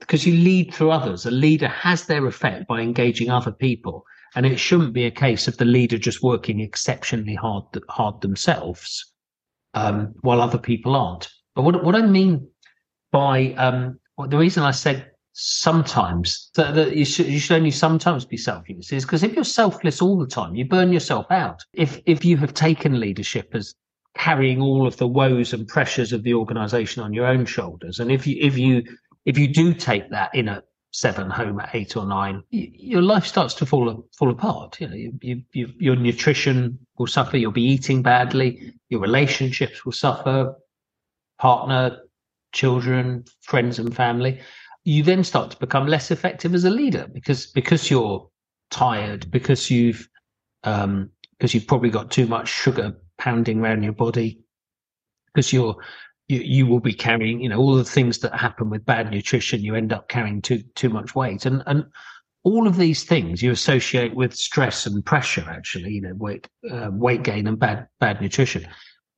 because 0.00 0.26
you 0.26 0.34
lead 0.34 0.74
through 0.74 0.90
others. 0.90 1.24
A 1.24 1.30
leader 1.30 1.68
has 1.68 2.04
their 2.04 2.26
effect 2.26 2.66
by 2.66 2.82
engaging 2.82 3.30
other 3.30 3.52
people, 3.52 4.04
and 4.34 4.44
it 4.44 4.58
shouldn't 4.58 4.92
be 4.92 5.06
a 5.06 5.10
case 5.10 5.48
of 5.48 5.56
the 5.56 5.64
leader 5.64 5.96
just 5.96 6.22
working 6.22 6.60
exceptionally 6.60 7.34
hard 7.34 7.64
hard 7.88 8.20
themselves 8.20 9.11
um, 9.74 10.14
while 10.20 10.40
other 10.40 10.58
people 10.58 10.96
aren't. 10.96 11.28
But 11.54 11.62
what 11.62 11.84
what 11.84 11.94
I 11.94 12.02
mean 12.02 12.48
by 13.10 13.52
um, 13.54 13.98
well, 14.16 14.28
the 14.28 14.38
reason 14.38 14.62
I 14.62 14.70
said 14.70 15.12
sometimes 15.34 16.50
that, 16.56 16.74
that 16.74 16.94
you, 16.94 17.04
should, 17.04 17.26
you 17.26 17.38
should 17.38 17.56
only 17.56 17.70
sometimes 17.70 18.24
be 18.24 18.36
selfless 18.36 18.92
is 18.92 19.04
because 19.04 19.22
if 19.22 19.32
you're 19.32 19.44
selfless 19.44 20.02
all 20.02 20.18
the 20.18 20.26
time 20.26 20.54
you 20.54 20.64
burn 20.64 20.92
yourself 20.92 21.24
out 21.30 21.64
if 21.72 22.00
if 22.04 22.22
you 22.22 22.36
have 22.36 22.52
taken 22.52 23.00
leadership 23.00 23.48
as 23.54 23.74
carrying 24.14 24.60
all 24.60 24.86
of 24.86 24.98
the 24.98 25.08
woes 25.08 25.54
and 25.54 25.66
pressures 25.66 26.12
of 26.12 26.22
the 26.22 26.34
organization 26.34 27.02
on 27.02 27.14
your 27.14 27.26
own 27.26 27.46
shoulders 27.46 27.98
and 27.98 28.12
if 28.12 28.26
you 28.26 28.36
if 28.42 28.58
you 28.58 28.82
if 29.24 29.38
you 29.38 29.48
do 29.48 29.72
take 29.72 30.10
that 30.10 30.34
in 30.34 30.50
at 30.50 30.64
seven 30.92 31.30
home 31.30 31.58
at 31.58 31.74
eight 31.74 31.96
or 31.96 32.06
nine 32.06 32.42
you, 32.50 32.70
your 32.74 33.02
life 33.02 33.26
starts 33.26 33.54
to 33.54 33.66
fall 33.66 34.06
fall 34.16 34.30
apart. 34.30 34.80
You 34.80 34.88
know 34.88 34.94
you, 34.94 35.12
you, 35.20 35.42
you, 35.52 35.72
your 35.78 35.96
nutrition 35.96 36.78
will 36.98 37.06
suffer 37.06 37.36
you'll 37.36 37.50
be 37.50 37.62
eating 37.62 38.02
badly 38.02 38.74
your 38.90 39.00
relationships 39.00 39.84
will 39.84 39.92
suffer 39.92 40.54
partner 41.38 41.98
children 42.52 43.24
friends 43.40 43.78
and 43.78 43.94
family. 43.94 44.40
You 44.84 45.02
then 45.02 45.24
start 45.24 45.50
to 45.52 45.56
become 45.58 45.86
less 45.86 46.10
effective 46.10 46.54
as 46.54 46.64
a 46.64 46.70
leader 46.70 47.06
because 47.12 47.46
because 47.46 47.90
you're 47.90 48.28
tired 48.70 49.30
because 49.30 49.70
you've 49.70 50.08
um 50.64 51.10
because 51.32 51.54
you've 51.54 51.66
probably 51.66 51.90
got 51.90 52.10
too 52.10 52.26
much 52.26 52.48
sugar 52.48 52.96
pounding 53.18 53.60
around 53.60 53.82
your 53.82 53.92
body 53.92 54.40
because 55.26 55.52
you're 55.52 55.76
you, 56.28 56.40
you 56.40 56.66
will 56.66 56.80
be 56.80 56.92
carrying 56.92 57.40
you 57.40 57.48
know 57.48 57.58
all 57.58 57.74
the 57.74 57.84
things 57.84 58.18
that 58.18 58.34
happen 58.34 58.70
with 58.70 58.84
bad 58.84 59.10
nutrition 59.10 59.60
you 59.60 59.74
end 59.74 59.92
up 59.92 60.08
carrying 60.08 60.40
too 60.42 60.62
too 60.74 60.88
much 60.88 61.14
weight 61.14 61.46
and 61.46 61.62
and 61.66 61.84
all 62.44 62.66
of 62.66 62.76
these 62.76 63.04
things 63.04 63.42
you 63.42 63.52
associate 63.52 64.14
with 64.14 64.34
stress 64.34 64.86
and 64.86 65.04
pressure 65.04 65.44
actually 65.48 65.92
you 65.92 66.00
know 66.00 66.14
weight 66.14 66.48
uh, 66.70 66.90
weight 66.92 67.22
gain 67.22 67.46
and 67.46 67.58
bad 67.58 67.86
bad 68.00 68.20
nutrition 68.20 68.66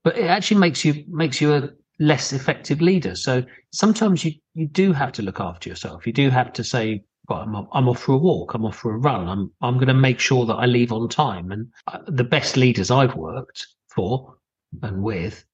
but 0.02 0.18
it 0.18 0.26
actually 0.26 0.60
makes 0.60 0.84
you 0.84 1.04
makes 1.08 1.40
you 1.40 1.54
a 1.54 1.68
less 1.98 2.32
effective 2.32 2.80
leader. 2.80 3.14
So 3.14 3.44
sometimes 3.72 4.24
you, 4.24 4.32
you 4.54 4.66
do 4.66 4.92
have 4.92 5.12
to 5.12 5.22
look 5.22 5.40
after 5.40 5.68
yourself. 5.68 6.06
You 6.06 6.12
do 6.12 6.30
have 6.30 6.52
to 6.54 6.64
say, 6.64 7.04
well, 7.28 7.40
I'm, 7.40 7.68
I'm 7.72 7.88
off 7.88 8.00
for 8.00 8.12
a 8.12 8.18
walk. 8.18 8.54
I'm 8.54 8.64
off 8.64 8.76
for 8.76 8.94
a 8.94 8.98
run. 8.98 9.28
I'm, 9.28 9.50
I'm 9.62 9.74
going 9.74 9.88
to 9.88 9.94
make 9.94 10.20
sure 10.20 10.44
that 10.46 10.54
I 10.54 10.66
leave 10.66 10.92
on 10.92 11.08
time. 11.08 11.50
And 11.50 11.68
uh, 11.86 11.98
the 12.06 12.24
best 12.24 12.56
leaders 12.56 12.90
I've 12.90 13.14
worked 13.14 13.66
for 13.88 14.36
and 14.82 15.02
with 15.02 15.44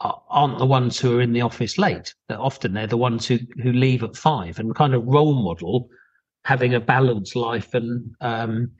aren't 0.00 0.58
the 0.58 0.66
ones 0.66 0.98
who 0.98 1.18
are 1.18 1.20
in 1.20 1.32
the 1.32 1.42
office 1.42 1.78
late. 1.78 2.14
Often 2.30 2.72
they're 2.72 2.86
the 2.86 2.96
ones 2.96 3.26
who, 3.26 3.38
who 3.62 3.72
leave 3.72 4.02
at 4.02 4.16
five 4.16 4.58
and 4.58 4.74
kind 4.74 4.94
of 4.94 5.06
role 5.06 5.34
model 5.34 5.88
having 6.44 6.74
a 6.74 6.80
balanced 6.80 7.36
life 7.36 7.74
and, 7.74 8.14
um, 8.20 8.72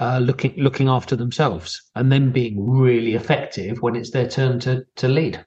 uh, 0.00 0.18
looking 0.18 0.54
looking 0.56 0.88
after 0.88 1.14
themselves 1.14 1.82
and 1.94 2.10
then 2.10 2.32
being 2.32 2.68
really 2.68 3.14
effective 3.14 3.82
when 3.82 3.94
it's 3.94 4.10
their 4.10 4.26
turn 4.26 4.58
to 4.58 4.82
to 4.96 5.06
lead 5.06 5.44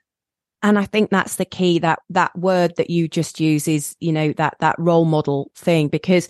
and 0.62 0.78
i 0.78 0.86
think 0.86 1.10
that's 1.10 1.38
the 1.38 1.46
key 1.46 1.80
that 1.80 1.98
that 2.12 2.38
word 2.38 2.72
that 2.78 2.92
you 2.92 3.08
just 3.08 3.40
use 3.40 3.68
is 3.68 3.96
you 4.00 4.12
know 4.12 4.32
that 4.34 4.56
that 4.60 4.76
role 4.78 5.06
model 5.06 5.52
thing 5.56 5.88
because 5.88 6.28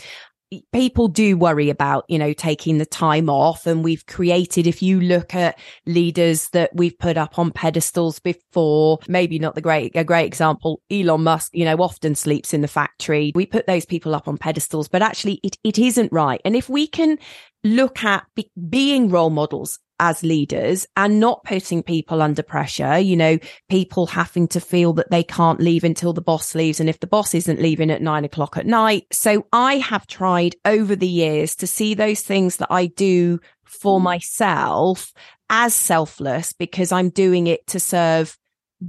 people 0.72 1.08
do 1.08 1.38
worry 1.38 1.70
about 1.70 2.06
you 2.08 2.18
know 2.18 2.34
taking 2.34 2.78
the 2.78 2.86
time 2.86 3.30
off 3.30 3.66
and 3.66 3.84
we've 3.84 4.06
created 4.06 4.68
if 4.68 4.82
you 4.82 5.00
look 5.00 5.34
at 5.36 5.58
leaders 5.86 6.50
that 6.50 6.70
we've 6.74 6.98
put 6.98 7.18
up 7.18 7.40
on 7.40 7.52
pedestals 7.52 8.20
before 8.20 9.00
maybe 9.08 9.40
not 9.40 9.56
the 9.56 9.62
great 9.62 9.92
a 9.96 10.04
great 10.04 10.26
example 10.26 10.82
elon 10.92 11.24
musk 11.24 11.52
you 11.54 11.66
know 11.66 11.78
often 11.78 12.16
sleeps 12.16 12.54
in 12.54 12.62
the 12.62 12.68
factory. 12.68 13.32
We 13.36 13.46
put 13.46 13.68
those 13.68 13.86
people 13.86 14.16
up 14.16 14.28
on 14.28 14.38
pedestals 14.38 14.88
but 14.88 15.02
actually 15.02 15.40
it, 15.44 15.58
it 15.64 15.80
isn't 15.80 16.12
right. 16.12 16.42
And 16.46 16.56
if 16.56 16.70
we 16.70 16.88
can 16.88 17.18
look 17.64 18.04
at 18.04 18.26
be, 18.36 18.52
being 18.70 19.10
role 19.10 19.30
models 19.30 19.80
as 20.00 20.24
leaders 20.24 20.86
and 20.98 21.20
not 21.20 21.44
putting 21.44 21.82
people 21.82 22.22
under 22.22 22.44
pressure, 22.44 22.98
you 22.98 23.16
know, 23.16 23.38
people 23.70 24.08
having 24.08 24.48
to 24.50 24.60
feel 24.60 24.94
that 24.94 25.10
they 25.12 25.24
can't 25.24 25.62
leave 25.62 25.84
until 25.84 26.14
the 26.14 26.22
boss 26.22 26.56
leaves. 26.56 26.80
And 26.80 26.90
if 26.90 27.00
the 27.00 27.08
boss 27.08 27.34
isn't 27.34 27.62
leaving 27.62 27.90
at 27.90 28.02
nine 28.02 28.26
o'clock 28.26 28.58
at 28.58 28.66
night. 28.66 29.06
So 29.12 29.46
I 29.54 29.78
have 29.78 30.08
tried 30.08 30.56
over 30.66 30.96
the 30.96 31.08
years 31.08 31.56
to 31.58 31.68
see 31.68 31.94
those 31.94 32.22
things 32.22 32.58
that 32.58 32.72
I 32.72 32.88
do 32.88 33.40
for 33.64 34.00
mm. 34.00 34.04
myself 34.04 35.14
as 35.50 35.74
selfless 35.74 36.54
because 36.54 36.92
I'm 36.92 37.10
doing 37.10 37.48
it 37.48 37.66
to 37.68 37.80
serve 37.80 38.38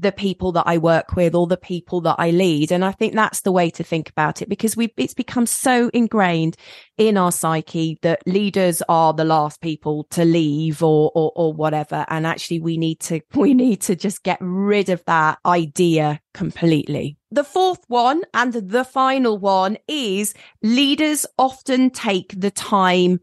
the 0.00 0.12
people 0.12 0.52
that 0.52 0.64
I 0.66 0.78
work 0.78 1.14
with 1.14 1.34
or 1.34 1.46
the 1.46 1.56
people 1.56 2.00
that 2.02 2.16
I 2.18 2.30
lead. 2.30 2.72
And 2.72 2.84
I 2.84 2.92
think 2.92 3.14
that's 3.14 3.42
the 3.42 3.52
way 3.52 3.70
to 3.70 3.84
think 3.84 4.10
about 4.10 4.42
it 4.42 4.48
because 4.48 4.76
we 4.76 4.92
it's 4.96 5.14
become 5.14 5.46
so 5.46 5.90
ingrained 5.94 6.56
in 6.98 7.16
our 7.16 7.32
psyche 7.32 7.98
that 8.02 8.22
leaders 8.26 8.82
are 8.88 9.12
the 9.12 9.24
last 9.24 9.60
people 9.60 10.04
to 10.10 10.24
leave 10.24 10.82
or, 10.82 11.10
or, 11.14 11.32
or 11.36 11.52
whatever. 11.52 12.04
And 12.08 12.26
actually 12.26 12.60
we 12.60 12.76
need 12.76 13.00
to, 13.00 13.20
we 13.34 13.54
need 13.54 13.82
to 13.82 13.96
just 13.96 14.22
get 14.22 14.38
rid 14.40 14.88
of 14.88 15.04
that 15.06 15.38
idea 15.46 16.20
completely. 16.32 17.16
The 17.30 17.44
fourth 17.44 17.84
one 17.88 18.22
and 18.32 18.52
the 18.52 18.84
final 18.84 19.38
one 19.38 19.76
is 19.88 20.34
leaders 20.62 21.26
often 21.38 21.90
take 21.90 22.34
the 22.36 22.50
time 22.50 23.20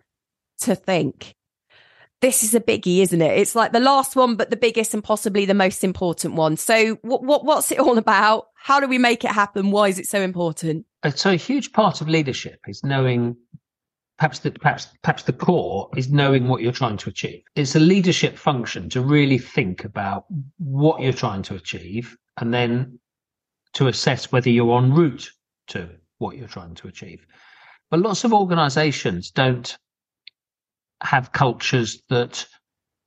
to 0.60 0.76
think 0.76 1.36
this 2.22 2.44
is 2.44 2.54
a 2.54 2.60
biggie, 2.60 3.00
isn't 3.00 3.22
it? 3.22 3.38
It's 3.38 3.56
like 3.56 3.72
the 3.72 3.80
last 3.80 4.16
one, 4.16 4.36
but 4.36 4.52
the 4.52 4.56
biggest 4.56 4.94
and 4.94 5.04
possibly 5.04 5.46
the 5.46 5.56
most 5.56 5.84
important 5.84 6.36
one. 6.36 6.56
So 6.56 6.96
what, 7.02 7.24
what, 7.24 7.44
what's 7.46 7.72
it 7.72 7.80
all 7.80 7.98
about? 7.98 8.48
How 8.56 8.80
do 8.80 8.88
we 8.88 9.00
make 9.00 9.26
it 9.26 9.32
happen? 9.32 9.72
Why 9.72 9.88
is 9.88 9.98
it 9.98 10.08
so 10.08 10.22
important? 10.22 10.86
Uh, 11.04 11.10
so 11.10 11.32
a 11.32 11.36
huge 11.36 11.74
part 11.74 12.00
of 12.00 12.08
leadership 12.08 12.60
is 12.68 12.84
knowing 12.84 13.36
perhaps 14.20 14.40
the, 14.40 14.52
perhaps, 14.52 14.88
perhaps 15.02 15.24
the 15.24 15.34
core 15.34 15.90
is 15.98 16.12
knowing 16.12 16.48
what 16.48 16.62
you're 16.62 16.72
trying 16.72 16.98
to 16.98 17.10
achieve. 17.10 17.42
It's 17.56 17.76
a 17.76 17.80
leadership 17.80 18.38
function 18.38 18.88
to 18.90 19.02
really 19.02 19.40
think 19.40 19.84
about 19.84 20.26
what 20.60 21.02
you're 21.02 21.14
trying 21.14 21.42
to 21.44 21.56
achieve 21.56 22.16
and 22.38 22.54
then 22.54 23.00
to 23.74 23.88
assess 23.88 24.32
whether 24.32 24.50
you're 24.52 24.78
en 24.78 24.94
route 24.94 25.32
to 25.70 25.90
what 26.20 26.38
you're 26.38 26.48
trying 26.48 26.76
to 26.76 26.88
achieve. 26.88 27.26
But 27.90 28.02
lots 28.02 28.24
of 28.24 28.32
organizations 28.32 29.32
don't 29.32 29.76
have 31.02 31.32
cultures 31.32 32.02
that 32.10 32.46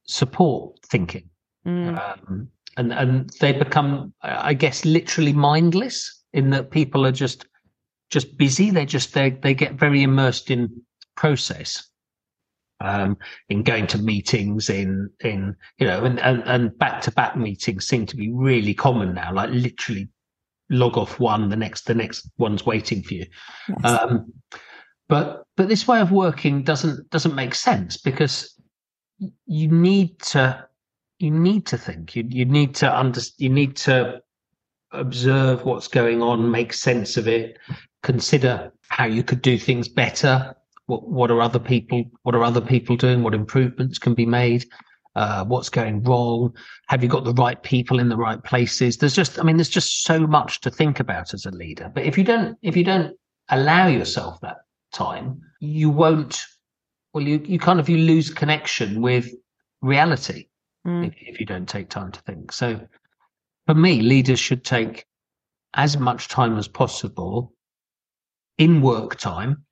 support 0.07 0.79
thinking. 0.87 1.29
Mm. 1.67 1.99
Um, 1.99 2.49
and, 2.77 2.93
and 2.93 3.31
they 3.41 3.53
become, 3.53 4.13
I 4.23 4.55
guess, 4.55 4.85
literally 4.85 5.33
mindless 5.33 6.23
in 6.33 6.51
that 6.51 6.71
people 6.71 7.07
are 7.07 7.13
just, 7.13 7.47
just 8.11 8.37
busy. 8.37 8.71
They 8.71 8.85
just, 8.87 9.15
they, 9.15 9.31
they 9.31 9.55
get 9.55 9.75
very 9.75 10.03
immersed 10.03 10.51
in 10.51 10.83
process. 11.17 11.89
Um, 12.81 13.17
in 13.49 13.63
going 13.63 13.87
to 13.87 13.99
meetings 13.99 14.69
in 14.69 15.09
in 15.21 15.55
you 15.79 15.87
know 15.87 16.05
and 16.05 16.19
and 16.21 16.77
back 16.77 17.01
to 17.03 17.13
back 17.13 17.37
meetings 17.37 17.87
seem 17.87 18.05
to 18.05 18.17
be 18.17 18.31
really 18.31 18.75
common 18.75 19.15
now 19.15 19.33
like 19.33 19.49
literally 19.51 20.09
log 20.71 20.99
off 20.99 21.21
one 21.21 21.49
the 21.49 21.57
next 21.57 21.87
the 21.87 21.95
next 21.95 22.29
one's 22.37 22.67
waiting 22.67 23.03
for 23.03 23.15
you 23.15 23.27
yes. 23.69 23.85
um, 23.85 24.31
but 25.15 25.47
but 25.57 25.69
this 25.69 25.87
way 25.87 26.01
of 26.01 26.11
working 26.11 26.65
doesn't 26.65 27.09
doesn't 27.11 27.37
make 27.37 27.55
sense 27.55 27.97
because 27.97 28.61
you 29.47 29.69
need 29.69 30.19
to 30.19 30.67
you 31.21 31.31
need 31.31 31.65
to 31.67 31.79
think 31.79 32.17
you 32.17 32.25
you 32.29 32.45
need 32.45 32.75
to 32.75 32.99
under 32.99 33.21
you 33.39 33.49
need 33.49 33.77
to 33.77 34.21
observe 34.91 35.65
what's 35.65 35.87
going 35.87 36.21
on, 36.21 36.51
make 36.51 36.73
sense 36.73 37.17
of 37.17 37.29
it, 37.29 37.59
consider 38.03 38.73
how 38.89 39.05
you 39.05 39.23
could 39.23 39.41
do 39.41 39.57
things 39.57 39.87
better. 39.89 40.53
What 40.87 41.09
what 41.09 41.31
are 41.31 41.41
other 41.41 41.61
people 41.61 42.05
what 42.25 42.35
are 42.35 42.43
other 42.43 42.61
people 42.61 42.97
doing? 42.97 43.23
What 43.23 43.35
improvements 43.35 44.01
can 44.01 44.15
be 44.15 44.27
made? 44.27 44.67
Uh, 45.15 45.45
what's 45.45 45.69
going 45.69 46.03
wrong? 46.03 46.53
Have 46.89 47.05
you 47.05 47.09
got 47.09 47.23
the 47.23 47.35
right 47.35 47.63
people 47.63 48.01
in 48.01 48.09
the 48.09 48.17
right 48.17 48.43
places? 48.43 48.97
There's 48.97 49.15
just, 49.15 49.39
I 49.39 49.45
mean, 49.45 49.59
there's 49.59 49.69
just 49.69 50.03
so 50.03 50.27
much 50.27 50.61
to 50.63 50.71
think 50.73 50.99
about 50.99 51.33
as 51.35 51.47
a 51.47 51.53
leader. 51.53 51.89
But 51.95 52.03
if 52.03 52.19
you 52.19 52.25
don't, 52.25 52.59
if 52.63 52.77
you 52.77 52.83
don't 52.83 53.17
allow 53.49 53.87
yourself 53.87 54.41
that 54.41 54.57
time, 54.95 55.41
you 55.61 55.91
won't. 55.91 56.41
Well, 57.13 57.25
you 57.25 57.41
you 57.45 57.59
kind 57.59 57.79
of 57.79 57.89
you 57.89 57.99
lose 57.99 58.31
connection 58.31 59.03
with 59.03 59.29
reality 59.83 60.47
mm. 60.87 61.07
if, 61.07 61.15
if 61.21 61.41
you 61.41 61.47
don't 61.47 61.69
take 61.69 61.91
time 61.91 62.13
to 62.13 62.21
think. 62.23 62.53
So, 62.53 62.81
for 63.67 63.75
me, 63.75 64.01
leaders 64.01 64.41
should 64.41 64.65
take 64.65 65.05
as 65.75 65.97
much 65.97 66.29
time 66.29 66.57
as 66.57 66.69
possible 66.69 67.53
in 68.59 68.81
work 68.81 69.17
time 69.17 69.65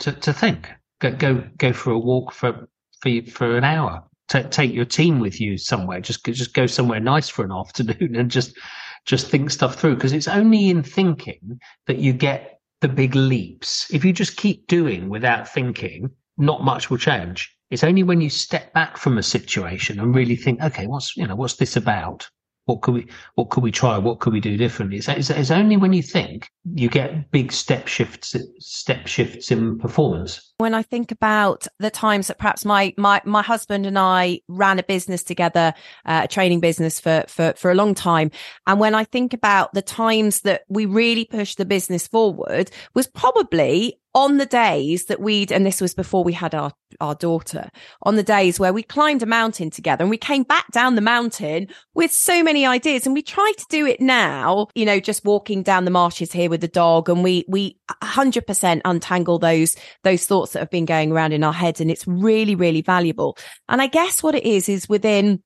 to, 0.00 0.12
to 0.12 0.32
think. 0.32 0.70
Go, 1.00 1.12
go 1.12 1.44
go 1.58 1.72
for 1.72 1.92
a 1.92 1.98
walk 1.98 2.32
for 2.32 2.68
for 3.00 3.10
for 3.30 3.56
an 3.56 3.64
hour. 3.64 4.02
T- 4.28 4.42
take 4.44 4.72
your 4.72 4.84
team 4.84 5.20
with 5.20 5.40
you 5.40 5.56
somewhere. 5.56 6.00
Just 6.00 6.24
just 6.24 6.54
go 6.54 6.66
somewhere 6.66 7.00
nice 7.00 7.28
for 7.28 7.44
an 7.44 7.52
afternoon 7.56 8.16
and 8.16 8.30
just 8.30 8.56
just 9.04 9.28
think 9.28 9.50
stuff 9.50 9.76
through. 9.76 9.94
Because 9.94 10.12
it's 10.12 10.28
only 10.28 10.70
in 10.70 10.82
thinking 10.82 11.60
that 11.86 11.98
you 11.98 12.12
get 12.12 12.57
the 12.80 12.88
big 12.88 13.14
leaps. 13.14 13.92
If 13.92 14.04
you 14.04 14.12
just 14.12 14.36
keep 14.36 14.66
doing 14.66 15.08
without 15.08 15.48
thinking, 15.48 16.10
not 16.36 16.62
much 16.62 16.90
will 16.90 16.98
change. 16.98 17.54
It's 17.70 17.84
only 17.84 18.02
when 18.02 18.20
you 18.20 18.30
step 18.30 18.72
back 18.72 18.96
from 18.96 19.18
a 19.18 19.22
situation 19.22 20.00
and 20.00 20.14
really 20.14 20.36
think, 20.36 20.62
okay, 20.62 20.86
what's 20.86 21.16
you 21.16 21.26
know 21.26 21.36
what's 21.36 21.56
this 21.56 21.76
about? 21.76 22.28
What 22.68 22.82
could 22.82 22.92
we 22.92 23.06
what 23.36 23.48
could 23.48 23.62
we 23.62 23.72
try? 23.72 23.96
What 23.96 24.20
could 24.20 24.34
we 24.34 24.40
do 24.40 24.58
differently? 24.58 24.98
It's, 24.98 25.08
it's, 25.08 25.30
it's 25.30 25.50
only 25.50 25.78
when 25.78 25.94
you 25.94 26.02
think 26.02 26.50
you 26.74 26.90
get 26.90 27.30
big 27.30 27.50
step 27.50 27.88
shifts 27.88 28.36
step 28.58 29.06
shifts 29.06 29.50
in 29.50 29.78
performance. 29.78 30.52
When 30.58 30.74
I 30.74 30.82
think 30.82 31.10
about 31.10 31.66
the 31.78 31.88
times 31.88 32.26
that 32.26 32.36
perhaps 32.36 32.66
my 32.66 32.92
my 32.98 33.22
my 33.24 33.40
husband 33.40 33.86
and 33.86 33.98
I 33.98 34.40
ran 34.48 34.78
a 34.78 34.82
business 34.82 35.22
together, 35.22 35.72
uh, 36.04 36.20
a 36.24 36.28
training 36.28 36.60
business 36.60 37.00
for 37.00 37.24
for 37.26 37.54
for 37.56 37.70
a 37.70 37.74
long 37.74 37.94
time, 37.94 38.30
and 38.66 38.78
when 38.78 38.94
I 38.94 39.04
think 39.04 39.32
about 39.32 39.72
the 39.72 39.80
times 39.80 40.42
that 40.42 40.64
we 40.68 40.84
really 40.84 41.24
pushed 41.24 41.56
the 41.56 41.64
business 41.64 42.06
forward, 42.06 42.70
was 42.92 43.06
probably 43.06 43.98
on 44.18 44.36
the 44.36 44.46
days 44.46 45.04
that 45.04 45.20
we'd, 45.20 45.52
and 45.52 45.64
this 45.64 45.80
was 45.80 45.94
before 45.94 46.24
we 46.24 46.32
had 46.32 46.52
our, 46.52 46.72
our 47.00 47.14
daughter, 47.14 47.70
on 48.02 48.16
the 48.16 48.22
days 48.24 48.58
where 48.58 48.72
we 48.72 48.82
climbed 48.82 49.22
a 49.22 49.26
mountain 49.26 49.70
together 49.70 50.02
and 50.02 50.10
we 50.10 50.18
came 50.18 50.42
back 50.42 50.66
down 50.72 50.96
the 50.96 51.00
mountain 51.00 51.68
with 51.94 52.10
so 52.10 52.42
many 52.42 52.66
ideas 52.66 53.06
and 53.06 53.14
we 53.14 53.22
try 53.22 53.52
to 53.56 53.64
do 53.68 53.86
it 53.86 54.00
now, 54.00 54.66
you 54.74 54.84
know, 54.84 54.98
just 54.98 55.24
walking 55.24 55.62
down 55.62 55.84
the 55.84 55.90
marshes 55.92 56.32
here 56.32 56.50
with 56.50 56.60
the 56.60 56.66
dog 56.66 57.08
and 57.08 57.22
we, 57.22 57.44
we 57.46 57.78
100% 58.02 58.80
untangle 58.84 59.38
those, 59.38 59.76
those 60.02 60.26
thoughts 60.26 60.52
that 60.52 60.58
have 60.58 60.70
been 60.70 60.84
going 60.84 61.12
around 61.12 61.32
in 61.32 61.44
our 61.44 61.52
heads. 61.52 61.80
And 61.80 61.88
it's 61.88 62.06
really, 62.08 62.56
really 62.56 62.82
valuable. 62.82 63.38
And 63.68 63.80
I 63.80 63.86
guess 63.86 64.20
what 64.20 64.34
it 64.34 64.44
is, 64.44 64.68
is 64.68 64.88
within, 64.88 65.44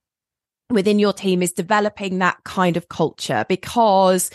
within 0.71 0.97
your 0.97 1.13
team 1.13 1.43
is 1.43 1.53
developing 1.53 2.17
that 2.19 2.37
kind 2.43 2.75
of 2.75 2.89
culture 2.89 3.45
because 3.47 4.31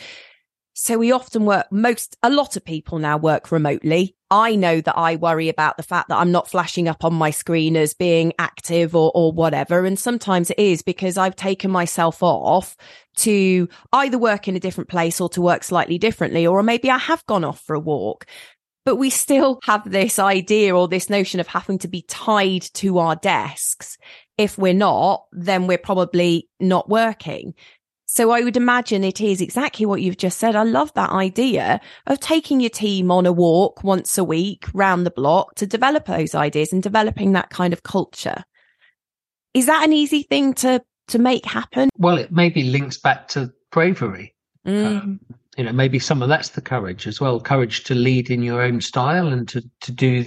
so 0.81 0.97
we 0.97 1.11
often 1.11 1.45
work 1.45 1.67
most, 1.73 2.17
a 2.23 2.31
lot 2.31 2.57
of 2.57 2.65
people 2.65 3.01
now 3.01 3.17
work 3.17 3.51
remotely. 3.51 4.15
I 4.31 4.55
know 4.55 4.81
that 4.81 4.97
I 4.97 5.17
worry 5.17 5.49
about 5.49 5.77
the 5.77 5.83
fact 5.83 6.09
that 6.09 6.19
I'm 6.19 6.31
not 6.31 6.49
flashing 6.49 6.87
up 6.87 7.05
on 7.05 7.15
my 7.15 7.33
screen 7.33 7.77
as 7.77 7.95
being 7.95 8.33
active 8.39 8.95
or, 8.95 9.11
or 9.13 9.33
whatever. 9.33 9.85
And 9.85 9.99
sometimes 9.99 10.51
it 10.51 10.59
is 10.61 10.83
because 10.83 11.19
I've 11.19 11.35
taken 11.35 11.73
myself 11.73 12.23
off 12.23 12.77
to 13.17 13.69
either 13.93 14.19
work 14.19 14.47
in 14.47 14.55
a 14.55 14.61
different 14.61 14.89
place 14.89 15.21
or 15.21 15.29
to 15.31 15.43
work 15.43 15.65
slightly 15.65 15.99
differently, 15.99 16.47
or 16.47 16.63
maybe 16.63 16.93
I 16.93 16.99
have 16.99 17.27
gone 17.27 17.43
off 17.43 17.61
for 17.61 17.75
a 17.75 17.81
walk. 17.81 18.27
But 18.85 18.97
we 18.97 19.11
still 19.11 19.59
have 19.65 19.91
this 19.91 20.21
idea 20.21 20.77
or 20.77 20.87
this 20.87 21.11
notion 21.11 21.41
of 21.41 21.49
having 21.49 21.79
to 21.79 21.89
be 21.89 22.03
tied 22.03 22.63
to 22.75 22.99
our 22.99 23.17
desks. 23.17 23.99
If 24.37 24.57
we're 24.57 24.75
not, 24.75 25.25
then 25.33 25.67
we're 25.67 25.77
probably 25.77 26.49
not 26.61 26.89
working. 26.89 27.55
So 28.11 28.31
I 28.31 28.41
would 28.41 28.57
imagine 28.57 29.05
it 29.05 29.21
is 29.21 29.43
exactly 29.43 29.85
what 29.85 30.01
you've 30.01 30.17
just 30.17 30.39
said. 30.39 30.57
I 30.57 30.63
love 30.63 30.93
that 30.95 31.11
idea 31.11 31.79
of 32.07 32.19
taking 32.19 32.59
your 32.59 32.71
team 32.71 33.11
on 33.11 33.27
a 33.27 33.33
walk 33.33 33.85
once 33.85 34.17
a 34.17 34.25
week 34.25 34.65
round 34.73 35.05
the 35.05 35.11
block 35.11 35.55
to 35.57 35.67
develop 35.67 36.07
those 36.07 36.35
ideas 36.35 36.73
and 36.73 36.83
developing 36.83 37.33
that 37.33 37.51
kind 37.51 37.75
of 37.75 37.83
culture. 37.83 38.45
Is 39.53 39.67
that 39.67 39.85
an 39.85 39.93
easy 39.93 40.23
thing 40.23 40.55
to, 40.55 40.83
to 41.09 41.19
make 41.19 41.45
happen? 41.45 41.91
Well, 41.99 42.17
it 42.17 42.33
maybe 42.33 42.63
links 42.65 42.97
back 42.97 43.29
to 43.29 43.53
bravery. 43.71 44.35
Mm. 44.67 44.87
Um, 44.87 45.21
you 45.59 45.65
know, 45.65 45.73
maybe 45.73 45.99
some 45.99 46.23
of 46.23 46.31
that's 46.31 46.51
the 46.51 46.63
courage 46.63 47.07
as 47.07 47.21
well. 47.21 47.39
Courage 47.39 47.85
to 47.85 47.95
lead 47.95 48.31
in 48.31 48.43
your 48.43 48.63
own 48.63 48.81
style 48.81 49.29
and 49.29 49.47
to, 49.49 49.63
to 49.83 49.93
do 49.93 50.25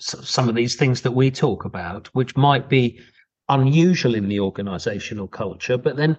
some 0.00 0.48
of 0.48 0.56
these 0.56 0.74
things 0.74 1.02
that 1.02 1.12
we 1.12 1.30
talk 1.30 1.64
about, 1.64 2.08
which 2.08 2.36
might 2.36 2.68
be 2.68 3.00
unusual 3.48 4.16
in 4.16 4.28
the 4.28 4.40
organizational 4.40 5.28
culture, 5.28 5.78
but 5.78 5.94
then 5.96 6.16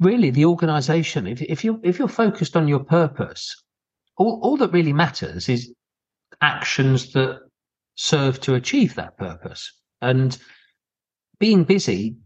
really 0.00 0.30
the 0.30 0.44
organization 0.44 1.26
if, 1.26 1.40
if 1.42 1.64
you 1.64 1.80
if 1.82 1.98
you're 1.98 2.08
focused 2.08 2.56
on 2.56 2.68
your 2.68 2.84
purpose 2.84 3.56
all, 4.16 4.40
all 4.42 4.56
that 4.58 4.72
really 4.72 4.92
matters 4.92 5.48
is 5.48 5.72
actions 6.40 7.12
that 7.12 7.40
serve 7.94 8.40
to 8.40 8.54
achieve 8.54 8.94
that 8.94 9.16
purpose. 9.18 9.72
And 10.02 10.36
being 11.38 11.64
busy 11.64 12.16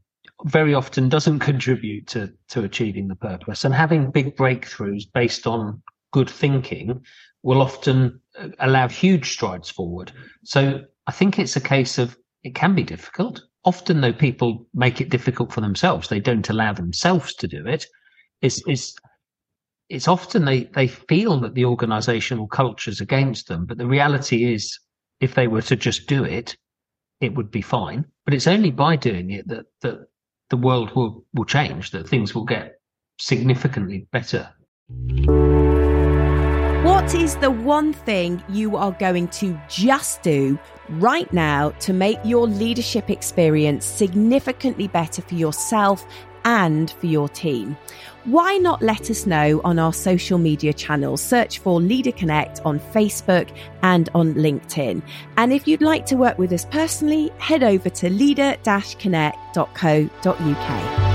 very 0.45 0.75
often 0.75 1.09
doesn't 1.09 1.39
contribute 1.51 2.07
to 2.09 2.33
to 2.49 2.65
achieving 2.65 3.09
the 3.09 3.17
purpose. 3.17 3.65
And 3.65 3.75
having 3.75 4.11
big 4.11 4.37
breakthroughs 4.37 5.05
based 5.13 5.47
on 5.47 5.83
good 6.13 6.31
thinking 6.31 7.05
will 7.43 7.63
often 7.63 8.21
uh, 8.39 8.49
allow 8.59 8.89
huge 8.89 9.31
strides 9.31 9.71
forward. 9.71 10.13
So 10.45 10.85
i 11.07 11.13
think 11.13 11.39
it's 11.39 11.57
a 11.57 11.61
case 11.61 11.99
of 11.99 12.17
it 12.43 12.55
can 12.55 12.75
be 12.75 12.83
difficult 12.83 13.43
often 13.65 14.01
though 14.01 14.13
people 14.13 14.67
make 14.75 15.01
it 15.01 15.11
difficult 15.11 15.53
for 15.53 15.61
themselves. 15.61 16.09
They 16.09 16.21
don't 16.21 16.49
allow 16.49 16.73
themselves 16.73 17.35
to 17.37 17.49
do 17.49 17.67
it. 17.67 17.87
It's 18.43 18.63
it's 18.67 18.95
it's 19.89 20.09
often 20.09 20.45
they 20.45 20.65
they 20.65 20.87
feel 20.87 21.41
that 21.41 21.55
the 21.55 21.65
organizational 21.65 22.47
culture 22.47 22.91
is 22.91 23.01
against 23.01 23.49
them 23.49 23.67
but 23.67 23.77
the 23.77 23.87
reality 23.87 24.55
is 24.55 24.79
if 25.21 25.35
they 25.35 25.49
were 25.49 25.63
to 25.63 25.77
just 25.77 26.07
do 26.07 26.25
it 26.25 26.57
it 27.21 27.35
would 27.35 27.51
be 27.51 27.63
fine. 27.63 28.05
But 28.25 28.35
it's 28.35 28.47
only 28.47 28.71
by 28.71 28.97
doing 28.97 29.31
it 29.31 29.47
that 29.49 29.67
that 29.83 30.07
the 30.49 30.57
world 30.57 30.95
will 30.95 31.25
will 31.35 31.45
change 31.45 31.91
that 31.91 32.09
things 32.09 32.35
will 32.35 32.45
get 32.45 32.81
significantly 33.19 34.07
better. 34.11 34.49
What 36.83 37.15
is 37.15 37.37
the 37.37 37.51
one 37.51 37.93
thing 37.93 38.43
you 38.49 38.77
are 38.77 38.93
going 38.93 39.29
to 39.29 39.59
just 39.69 40.23
do 40.23 40.59
right 40.93 41.31
now 41.33 41.71
to 41.81 41.93
make 41.93 42.19
your 42.25 42.47
leadership 42.47 43.11
experience 43.11 43.85
significantly 43.85 44.89
better 44.89 45.23
for 45.23 45.35
yourself 45.35 46.07
and 46.45 46.91
for 46.93 47.07
your 47.07 47.29
team? 47.29 47.77
Why 48.25 48.59
not 48.59 48.83
let 48.83 49.11
us 49.11 49.27
know 49.27 49.61
on 49.65 49.79
our 49.79 49.93
social 49.93 50.39
media 50.39 50.73
channels? 50.73 51.23
Search 51.23 51.59
for 51.59 51.81
Leader 51.81 52.13
Connect 52.13 52.61
on 52.65 52.79
Facebook 52.79 53.51
and 53.83 54.09
on 54.15 54.35
LinkedIn. 54.35 55.03
And 55.37 55.53
if 55.53 55.67
you'd 55.67 55.83
like 55.83 56.07
to 56.07 56.17
work 56.17 56.39
with 56.39 56.53
us 56.53 56.65
personally, 56.67 57.31
head 57.39 57.63
over 57.63 57.89
to 57.89 58.11
leader-connect.co.uk. 58.11 61.10